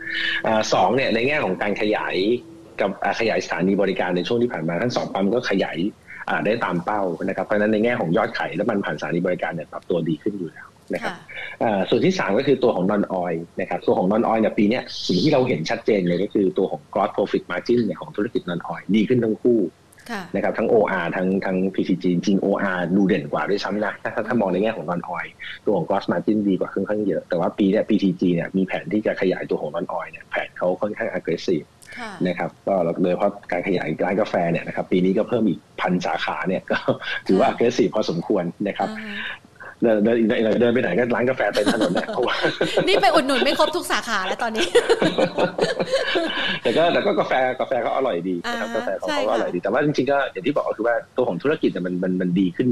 [0.45, 2.16] เอ่อสองเนี่ยในแง่ของการขยาย
[2.81, 5.78] กับอ่าขยายสถานีบริการในช่วงที่ผ่านมาทั้งสองปั๊มก็ขยาย
[6.28, 11.16] อ่าได้ตามเป้านะครับเพราะฉะนั้นในแง่ของยอดขายและมันผ่านสถานีบริการเนี่ยปรับตัวดีขึ้นอยู่แล้วนะครับค่ะ
[11.62, 19.80] อ่าส่วนที่สามก็คือตัวของ non oil นะครับตัวของ non oil เนี่ยปีเนี้ยสิ่งที่เราเห็นชัดเจนเลยก็คือตัวของ gross profit margin เนี่ยของธุรกิจ non oil ดีขึ้นทั้งคู่ค่ะ
[20.34, 25.28] นะครับทั้ง OR ทั้งทั้ง PCG จริง OR ดูเด่นกว่าด้วยซ้ำนะถ้าถ้าถ้ามองในแง่ของ non oil
[25.64, 31.66] ตัวของ gross margin ดีกว่าค่อนข้างเยอะ แต่ว่าปีเนี้ย PCG เนี่ยมีแผนที่จะขยายตัวของ non oil เนี่ยแผนเขาค่อนข้าง aggressive
[31.98, 36.78] ค่ะนะครับก็โดยเฉพาะการขยายร้านกาแฟเนี่ยนะครับปีนี้ก็เพิ่มอีกพันสาขาเนี่ยก็
[37.26, 39.49] ถือว่า aggressive พอสมควรนะครับอ่า
[39.83, 42.37] เดินเดินเดินเดินไปไหนก็ร้านกาแฟเต็มถนนเนี่ยเพราะว่า
[42.87, 44.66] นี่ไปอุดหนุนไม่ครบทุกสาขาแล้วตอนนี้
[46.62, 52.68] แต่ก็แต่ก็กาแฟกาแฟเขาอร่อยดีนะครับอ่ากาแฟเขาใช่เขาค่ะอร่อยดีแต่ว่าจริงๆก็อย่างที่บอกก็คือว่าตัวของธุรกิจเนี่ยมันมันมันดีขึ้น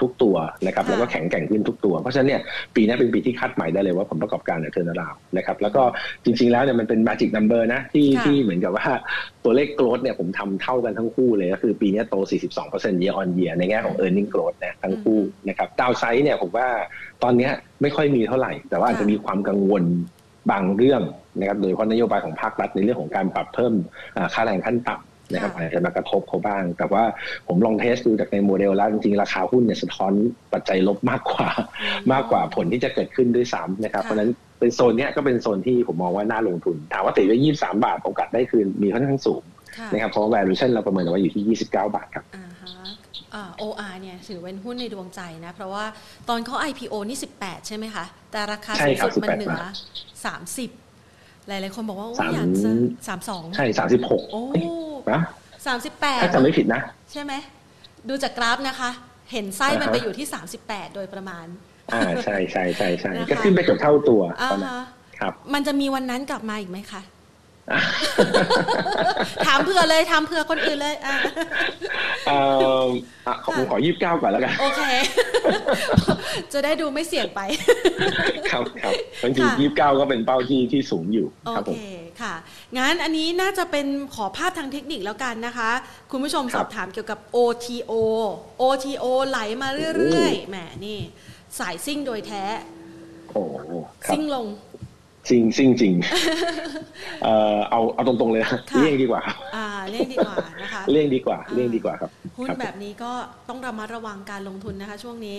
[0.00, 0.36] ทุกตัว
[0.66, 2.40] นะครับค่ะแล้วก็แข็งแกร่งขึ้นทุกตัว เพราะฉะนั้นเนี่ย
[2.74, 5.82] ปีนี้เป็นปีที่คาดหมายได้เลยว่าผลประกอบการเนี่ยเทิร์นราวนะครับแล้วก็
[6.24, 8.86] จริง ๆแล้วเนี่ยมันเป็น magic number นะที่ค่ะที่เหมือนกับว่า
[9.44, 12.14] ตัวเลข growth เนี่ยผมทำเท่ากันทั้งคู่เลยก็คือปีนี้โต
[12.60, 16.68] 42% year on year ในแง่ของ earning growth นะทั้งคู่นะครับดาวไซด์เนี่ยผมว่า
[17.22, 19.84] ตอนเนี้ยไม่ค่อยมีเท่าไหร่ แต่ว่าอาจจะมีความกังวล
[20.50, 21.02] บางเรื่อง
[21.38, 23.72] นะครับโดยเฉพาะนโยบายของภาครัฐในเรื่องของการปรับเพิ่ม
[24.16, 27.02] อ่าค่าแรงขั้นต่ำ นะครับค่ะอาจจะมากระทบเขาบ้าง แต่ว่า
[27.48, 30.12] ผมลอง test ดูจากในโมเดลแล้วจริงๆ ราคาหุ้นเนี่ยสะท้อน
[30.52, 31.48] ปัจจัยลบมากกว่า
[32.12, 39.42] มากกว่าผลที่จะเกิดขึ้นด้วยซ้ำนะครับค่ะเพราะฉะนั้นเป็นโซนเนี้ยก็เป็นโซนที่ผมมองว่าน่าลงทุน ถามว่าติดไว้23บาทโอกาสได้คืนมีค่อนข้างสูง
[39.76, 42.72] ค่ะนะครับเพราะว่า valuation เราประเมินเอาไว้อยู่ที่ 29 บาทครับอ่าฮะ
[43.34, 45.84] อ่า OR เนี่ยถือเป็นหุ้นในดวงใจนะ เพราะว่า
[46.28, 49.74] ตอนเขา IPO นี่ 18 ใช่ไหมคะ แต่ราคาใช่สูงครับสุดมัน18เหนือบาท
[50.76, 52.70] 30 หลายๆคนบอกว่าโอ้สามอยากจะ
[53.16, 53.66] 32 ใช่
[53.98, 54.42] 36 โอ้
[55.06, 55.22] เอ๊ะนะ
[56.18, 56.80] 38ถ้าจำไม่ผิดนะ
[57.12, 57.32] ใช่ไหม
[58.08, 58.90] ดูจากกราฟนะคะ
[59.32, 60.26] เห็นไส้มันอ่าฮะไปอยู่ที่
[60.60, 61.46] 38โดยประมาณ
[61.92, 64.86] อ่าใช่ใช่ใช่ใช่นะคะก็ขึ้นไปเกือบเท่าตัวอ่าตอนนั้นฮะ
[65.20, 67.02] ครับ มันจะมีวันนั้นกลับมาอีกไหมคะ
[69.46, 71.16] ถามเผื่อเลยถามเผื่อคนอื่นเลยอะ
[72.26, 72.38] เอ่
[72.82, 72.86] อ
[73.26, 74.82] อะขอผมขอยี่สิบเก้าก่อนแล้วกัน โอเค
[76.52, 77.40] จะได้ดูไม่เสี่ยงไป
[78.50, 81.78] ครับครับจริงค่ะยี่สิบเก้าก็เป็นเป้าที่ที่สูงอยู่โอครับผเคม
[82.22, 82.34] ค่ะ
[82.78, 85.70] งั้นอันนี้น่าจะเป็นขอภาพทางเทคนิคแล้วกันนะคะ
[86.10, 87.92] คุณผู้ชมคสรัอบบถามเกี่ยวกับ OTO
[88.62, 90.98] OTO ไหลมาเรื่อยๆแหมนี่
[91.58, 92.44] สายซิ่งโดยแท้
[93.30, 93.42] โอ้
[94.04, 94.46] ครับซิ่งลง
[95.28, 95.92] จริงจริงจริง
[97.22, 103.12] เอ่อเอาเอาตรงๆเลยนะค่ะเลี่ยงดีกว่าครับอ่าเลี่ยงดีกว่านะคะเลี่ยงดีกว่าอ่าเลี่ยงดีกว่าครับหุ้นครับแบบนี้ก็
[103.48, 105.38] ต้องระมัดระวังการลงทุนนะคะ ช่วงนี้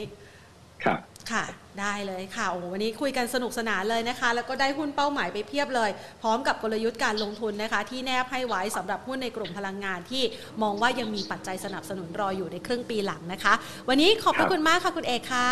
[0.83, 0.99] ครับ
[1.31, 1.43] ค่ะ
[1.79, 5.89] ได้เลยค่ะโอ้โหวันนี้คุยกันสนุกสนานเลยนะคะ แล้วก็ได้หุ้นเป้าหมายไปเพียบเลย
[6.21, 10.23] พร้อมกับกลยุทธ์การลงทุนนะคะ ที่แนบให้ไว้สำหรับหุ้นในกลุ่มพลังงานที่
[10.61, 13.53] มองว่ายังมีปัจจัยสนับสนุนรออยู่ในครึ่งปีหลังนะคะ
[13.89, 15.47] วันนี้ขอบพครัระบคุณมากค่ะคุณเอกคะ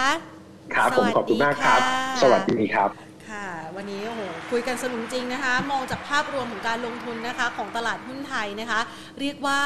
[0.75, 2.91] ครับผมสวัสดีขอบคุณมากครับค่ะสวัสดีครับ
[3.29, 8.79] ค่ะวันนี้โอ้โหคุยกันสนุกจริงนะคะ มองจากภาพรวมของการลงทุนนะคะของตลาดหุ้นไทยนะคะ
[9.19, 9.61] เรียกว่า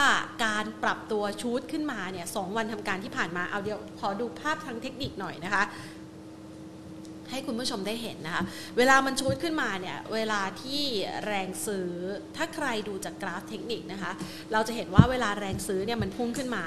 [0.46, 5.64] การปรับตัวชูดขึ้นมาเนี่ยสองวันทำการที่ผ่านมาเอาเดี๋ยวขอดูภาพทางเทคนิคหน่อยนะคะ
[7.34, 8.44] ให้คุณผู้ชมได้เห็นนะคะ
[8.78, 10.84] เวลามันชูดขึ้นมาเนี่ย เวลาที่
[11.26, 11.90] แรงซื้อ
[12.38, 14.12] ถ้าใครดูจากกราฟเทคนิคนะคะ
[14.54, 16.66] เราจะเห็นว่าเวลาแรงซื้อเนี่ยมันพุ่งขึ้นมา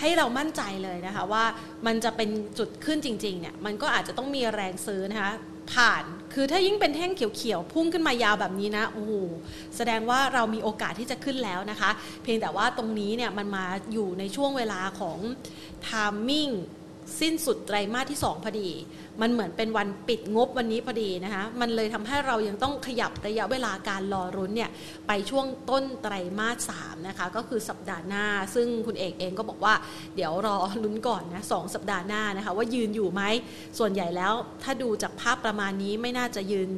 [0.00, 1.44] ให้เรามั่นใจเลยนะคะว่า
[1.86, 5.32] มันจะเป็นจุดขึ้นจริงๆเนี่ย มันก็อาจจะต้องมีแรงซื้อนะคะ
[5.72, 6.04] ผ่าน
[6.34, 9.12] คือถ้ายิ่งเป็นแท่งเขียวๆ พุ่งขึ้นมายาวแบบนี้นะ โอ้โห
[9.76, 11.90] แสดงว่าเรามีโอกาสที่จะขึ้นแล้วนะคะ
[12.22, 15.18] เพียงแต่ว่าตรงนี้เนี่ยมันมาอยู่ในช่วงเวลาของ
[15.88, 16.52] timing
[17.20, 18.70] สิ้นสุดไตรมาสที่ 2 พอดี
[19.20, 24.70] มันเหมือนเป็นวันปิดงบวันนี้พอดีนะคะมันเลยทำให้เรายังต้องขยับระยะเวลาการรอรุ้นเนี่ย
[25.06, 28.24] ไปช่วงต้นไตรมาส3นะคะก็คือสัปดาห์หน้า
[28.54, 29.74] ซึ่งคุณเอกเองก็บอกว่า
[30.16, 33.22] เดี๋ยวรอลุ้นก่อนนะสองสัปดาห์หน้านะคะว่ายืนอยู่ไหม
[33.78, 34.32] ส่วนใหญ่แล้ว
[34.62, 36.70] ถ้าดูจากภาพประมาณนี้ไม่น่าจะยืน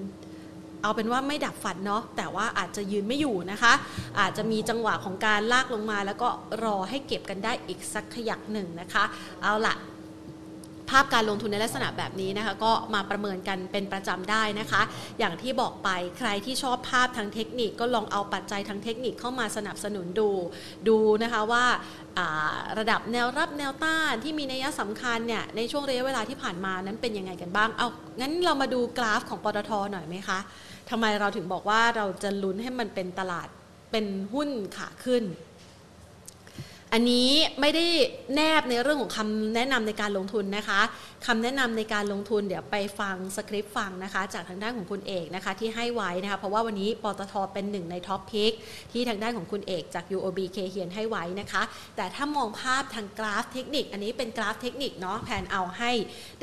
[0.83, 3.73] เอาเป็นว่าไม่ดับฝันเนาะแต่ว่าอาจจะยืนไม่อยู่นะคะ
[4.21, 6.29] อาจจะมีจังหวะของการลากลงมา แล้วก็
[6.65, 9.05] รอให้เก็บกันได้อีกสักขยักหนึ่งนะคะ
[9.43, 9.75] เอาละ
[10.93, 14.83] ภาพการลงทุนในลักษณะแบบนี้นะคะ ก็มาประเมินกันเป็นประจำได้นะคะ
[15.19, 15.89] อย่างที่บอกไป
[16.19, 20.31] ใครที่ชอบภาพทางเทคนิคก็ลองเอาปัจจัยทางเทคนิคเข้ามาสนับสนุนดู
[20.89, 21.65] ดูนะคะว่า
[22.79, 27.89] ระดับแนวรับแนวต้านที่มีนัยสำคัญเนี่ยในช่วงระยะเวลาที่ผ่านมานั้นเป็นยังไงกันบ้าง เอา
[28.21, 30.39] งั้นเรามาดูกราฟของปตทหน่อยไหมคะ
[30.91, 33.49] ทำไมเราถึงบอกว่าเราจะลุ้นให้มันเป็นตลาด
[33.91, 35.25] เป็นหุ้นขาขึ้น
[36.93, 37.29] อันนี้
[37.61, 37.85] ไม่ได้
[38.35, 40.81] แนบในเรื่องของคำแนะนำในการลงทุนนะคะ
[41.27, 48.53] คำแนะนำในการลงทุนเดี๋ยวไปฟังสคริปต์ฟังนะคะ จากทางด้านของคุณเอกนะคะที่ให้ไว้นะคะเพราะว่าวันนี้ปตทเป็นหนึ่งในท็อปพิก
[48.93, 51.63] ที่ทางด้านของคุณเอกจาก UOB เคเขียนให้ไว้นะคะ
[51.97, 55.91] แต่ถ้ามองภาพทางกราฟเทคนิค อันนี้เป็นกราฟเทคนิคเนาะแผนเอาให้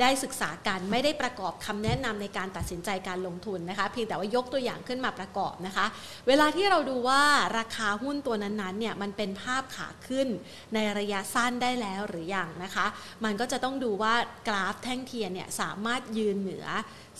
[0.00, 5.86] ได้ศึกษากันไม่ได้ประกอบคำแนะนำในการตัดสินใจการลงทุนนะคะ เพียงแต่ว่ายกตัวอย่างขึ้นมาประกอบนะคะ
[6.28, 7.22] เวลาที่เราดูว่า
[7.58, 10.28] ราคาหุ้นตัวนั้นๆเนี่ยมันเป็นภาพขาขึ้น
[10.74, 12.86] ในระยะสั้นได้แล้วหรืออยังนะคะ
[13.24, 14.14] มันก็จะต้องดูว่า
[14.48, 16.66] กราฟแท่งเทียนเนี่ยสามารถยืนเหนือ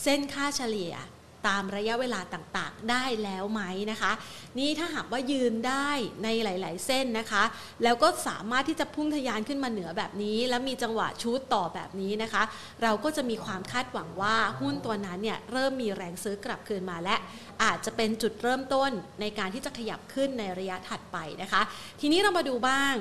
[0.03, 0.95] เส้นค่าเฉลี่ย
[1.51, 4.13] ตามระยะเวลาต่างๆได้แล้วไหมนะคะ
[4.59, 5.91] นี่ถ้าหากว่ายืนได้
[6.25, 7.43] ในหลาย ๆ เส้นนะคะ
[7.85, 12.43] แล้วก็สามารถที่จะพุ่งทะยานขึ้นมาเหนือแบบนี้ แล้วมีจังหวะชูดต่อแบบนี้นะคะ
[12.83, 17.17] เราก็จะมีความคาดหวังว่าหุ้นตัวนั้นเนี่ยเริ่มมีแรงซื้อกลับคืนมาและ
[17.63, 18.91] อาจจะเป็นจุดเริ่มต้น
[19.21, 21.63] ในการที่จะขยับขึ้นในระยะถัดไปนะคะ
[22.01, 22.95] ทีนี้เรามาดูบ้าง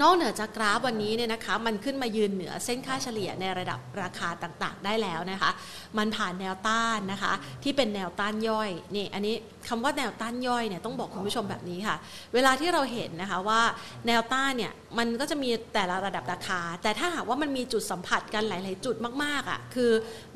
[0.00, 5.50] นอกเหนือจากกราฟวันนี้เนี่ยนะคะมันขึ้นมายืนเหนือเส้นค่าเฉลี่ยในระดับราคาต่างๆ ได้แล้วนะคะ
[5.98, 7.32] มันผ่านแนวต้านนะคะ
[7.62, 9.36] ที่เป็นแนวต้านย่อยนี่อันนี้
[9.68, 11.96] คำว่าแนวต้านย่อยเนี่ยต้องบอกคุณผู้ชมแบบนี้ค่ะ
[12.34, 13.60] เวลาที่เราเห็นนะคะว่า
[14.06, 19.90] แนวต้านเนี่ยมันก็จะมีแต่ละระดับราคา แต่ถ้าหากว่ามันมีจุดสัมผัสกันหลาย ๆ จุดมากๆอะคือ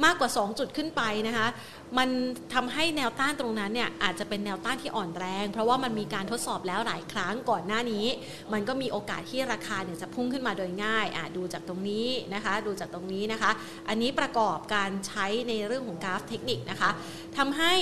[0.05, 1.47] มากกว่า 2 จุดขึ้นไปนะคะ
[1.99, 2.09] มัน
[2.55, 8.07] ทำให้แนวต้านตรงนั้นเนี่ยอาจจะเป็นแนวต้านที่อ่อนแรง เพราะว่ามันมีการทดสอบแล้วหลายครั้งก่อนหน้านี้
[8.53, 13.51] มันก็มีโอกาสที่ราคาเนี่ยจะพุ่งขึ้นมาโดยง่ายอะดูจากตรงนี้นะคะ ดูจากตรงนี้นะคะ
[13.89, 16.91] อันนี้ประกอบการใช้ในเรื่องของกราฟเทคนิคนะคะ
[17.37, 17.75] ทำให้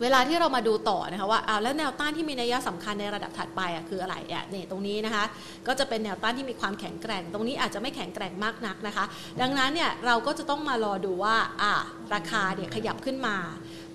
[0.00, 5.24] เวลาที่เรามาดูต่อนะคะว่าเอาแล้วแนวต้านที่มีนัยสำคัญในระดับถัดไปอะคืออะไรอะเนี่ยตรงนี้นะคะ
[5.66, 9.04] ก็จะเป็นแนวต้านที่มีความแข็งแกร่ง ตรงนี้อาจจะไม่แข็งแกร่งมากนักนะคะ
[9.40, 11.72] ดังนั้นเนี่ยเราก็จะต้องมารอดูว่าอะ
[12.14, 13.36] ราคาเนี่ยขยับขึ้นมา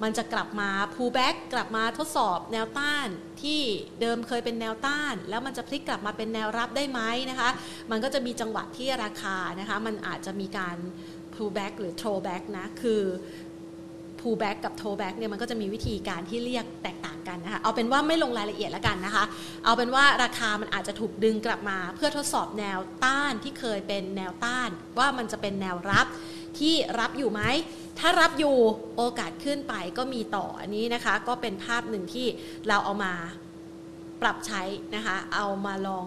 [0.03, 3.07] มันจะกลับมา pull back กลับมาทดสอบแนวต้าน
[3.41, 3.61] ที่
[4.01, 7.49] เดิมเคยเป็นแนวต้าน แล้วมันจะพลิกกลับมาเป็นแนวรับได้ไหมนะคะ
[7.91, 10.77] มันก็จะมีจังหวะที่ราคานะคะ มันอาจจะมีการ
[11.33, 13.01] pull back หรือ throw back นะ คือ
[14.20, 19.24] pull back กับ throw back เนี่ยมันก็จะมีวิธีการที่เรียกแตกต่างกันนะคะเอาเป็นว่าไม่ลงรายละเอียดแล้วกันนะคะ
[19.65, 26.07] เอาเป็นว่าราคามันอาจจะถูกดึงกลับมา เพื่อทดสอบแนวต้านที่เคยเป็นแนวต้าน ว่ามันจะเป็นแนวรับ
[26.59, 27.41] ที่รับอยู่ไหม
[27.99, 28.55] ถ้ารับอยู่
[28.97, 32.28] โอกาสขึ้นไปก็มีต่ออันนี้นะคะ ก็เป็นภาพหนึ่งที่
[32.68, 33.13] เราเอามา
[34.22, 34.61] ปรับใช้
[34.95, 36.05] นะคะ เอามาลอง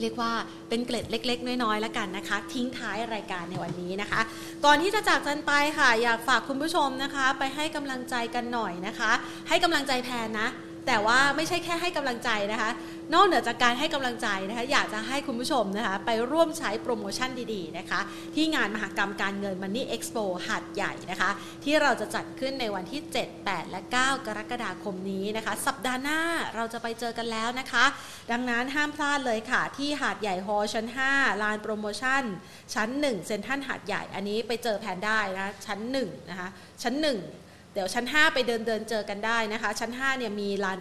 [0.00, 0.32] เรียกว่า
[0.68, 4.20] เป็นเกล็ดเล็ก ๆ น้อยๆแล้วกันนะคะ ทิ้งท้ายรายการในวันนี้นะคะ
[4.64, 9.10] ก่อนที่จะจากกันไปค่ะ อยากฝากคุณผู้ชมนะคะ ไปให้กำลังใจกันหน่อยนะคะ
[9.48, 10.48] ให้กำลังใจแพนนะ
[10.86, 12.70] แต่ว่าไม่ใช่แค่ให้กำลังใจนะคะ
[13.14, 18.00] นอกเหนือจากการให้กำลังใจนะคะ อยากจะให้คุณผู้ชมนะคะ ไปร่วมใช้โปรโมชั่นดีๆนะคะ
[18.34, 21.30] ที่งานมหกรรมการเงิน Money Expo หัดใหญ่นะคะ
[21.64, 26.20] ที่เราจะจัดขึ้นในวันที่ 7 8 และ 9 กรกฎาคมนี้นะคะ สัปดาห์หน้า
[26.56, 27.84] เราจะไปเจอกันแล้วนะคะ
[28.30, 32.22] ดังนั้นห้ามพลาดเลยค่ะ ที่หาดใหญ่ฮอชั้น 5 ลานโปรโมชั่น
[32.74, 36.48] ชั้น 1 เซ็นทรัลหาดใหญ่อันนี้ไปเจอแผนได้นะชั้น1นะคะ
[36.82, 37.06] ชั้น 1
[37.74, 40.78] เดี๋ยวชั้น 5 ไปเดินเดินเจอกันได้นะคะ ชั้น5เนี่ยมีลาน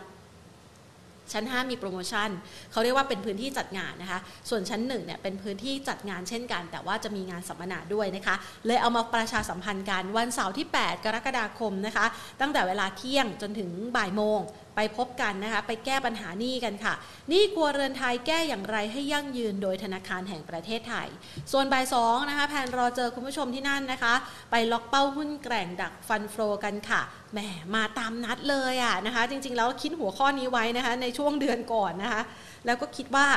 [1.33, 2.29] ชั้น 5 มีโปรโมชั่น
[2.71, 4.19] เขาเรียกว่าเป็นพื้นที่จัดงานนะคะ
[4.49, 8.35] ส่วนชั้น1เนี่ยเป็นพื้นที่จัดงานเช่นกัน แต่ว่าจะมีงานสัมมนาด้วยนะคะ
[8.65, 12.05] เลยเอามาประชาสัมพันธ์กันวันเสาร์ที่ 8 กรกฎาคมนะคะ
[12.41, 14.39] ตั้งแต่เวลาเที่ยงจนถึงบ่ายโมง
[14.75, 16.93] ไปพบกันนะคะไปแก้ปัญหานี้กันค่ะ
[17.31, 21.07] นี่กัวเรือนไทยแก้อย่างไรให้ยั่งยืนโดยธนาคารแห่งประเทศไทย
[21.51, 24.13] ส่วนบ่ายสองนะคะแพนรอเจอคุณผู้ชมที่นั่นนะคะ
[24.51, 27.01] ไปล็อกเป้าหุ้นแกร่งดักฟันโฟกันค่ะ
[27.33, 27.39] แหม
[27.75, 32.21] มาตามนัดเลยอะนะคะ จริงๆแล้วคิดหัวข้อนี้ไว้นะคะ ในช่วงเดือนก่อนนะคะ
[32.65, 33.27] แล้วก็คิดว่า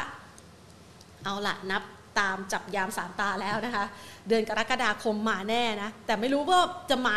[1.24, 1.82] เอาละนับ
[2.18, 3.84] ตามจับยามสามตาแล้วนะคะ
[4.28, 6.60] เดือนกรกฎาคมมาแน่นะ แต่ไม่รู้ว่า
[6.90, 7.16] จะมา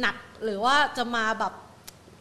[0.00, 1.52] หนักหรือว่าจะมาแบบ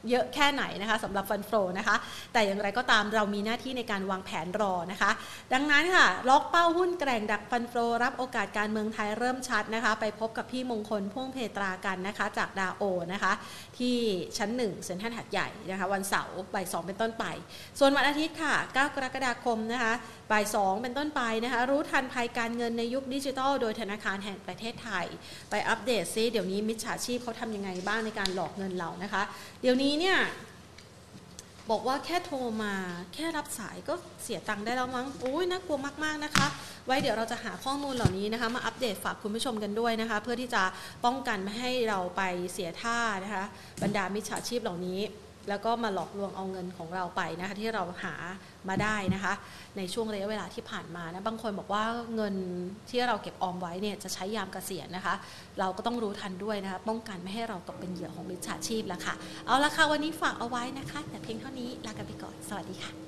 [0.09, 1.95] เยอะแค่ไหนนะคะสำหรับฟันโฟนะคะ
[2.33, 5.11] แต่อย่างไรก็ตามเรามีหน้าที่ในการวางแผนรอนะคะ
[5.53, 12.83] ดังนั้นค่ะ ล็อกเป้าหุ้นแกร่งดักฟันโฟรับโอกาสการเมืองไทยเริ่มชัดนะคะ ไปพบกับพี่มงคลพ่วงเพตรากันนะคะ จากดาโอ
[13.13, 13.33] นะคะ
[13.77, 13.95] ที่
[14.37, 17.25] ชั้นหนึ่งเซ็นทรัลหัดใหญ่นะคะ วันเสาร์บ่ายสเป็นต้นไป
[17.79, 19.93] ส่วนวันอาทิตย์ค่ะ 9 กรกฎาคมนะคะ
[20.31, 25.05] บ่ายสองเป็นต้นไปนะคะรู้ทันภัยการเงินในยุคดิจิทัล โดยธนาคารแห่งประเทศไทย
[25.49, 29.23] ไปอัปเดตซิเดี๋ยวนี้มิจฉาชีพเขาทำยังไงบ้างในการหลอกเงินเรานะคะ
[29.61, 30.17] เดี๋ยวนี้เนี่ย
[31.71, 32.73] บอกว่าแค่โทรมา
[33.13, 36.47] แค่รับสายก็เสียตังค์ได้แล้วมั้งโอ้ยน่ากลัวมากๆนะคะ
[36.85, 40.63] ไว้เดี๋ยวเราจะหาข้อมูลเหล่านี้นะคะ มาอัปเดตฝากคุณผู้ชมกันด้วยนะคะ เพื่อที่จะ
[41.05, 42.21] ป้องกันไม่ให้เราไป
[42.53, 43.43] เสียท่านะคะ
[43.81, 45.01] บรรดามิจฉาชีพเหล่านี้
[45.49, 48.13] แล้วก็มาหลอกลวงเอาเงินของเราไปนะคะ ที่เราหา
[48.69, 49.33] มาได้นะคะ
[49.77, 51.83] ในช่วงระยะเวลาที่ผ่านมานะบางคนบอกว่า
[52.15, 52.35] เงิน
[52.89, 55.15] ที่เราเก็บออมไว้เนี่ยจะใช้ยามเกษียณนะคะ
[55.59, 59.13] เราก็ต้องรู้ทันด้วยนะคะป้องกันไม่ให้เราตกเป็นเหยื่อของมิจฉาชีพแล้วค่ะ
[59.45, 63.06] เอาละค่ะวันนี้ฝากเอาไว้นะคะ แต่เพียงเท่านี้ลากันไปก่อน สวัสดีค่ะ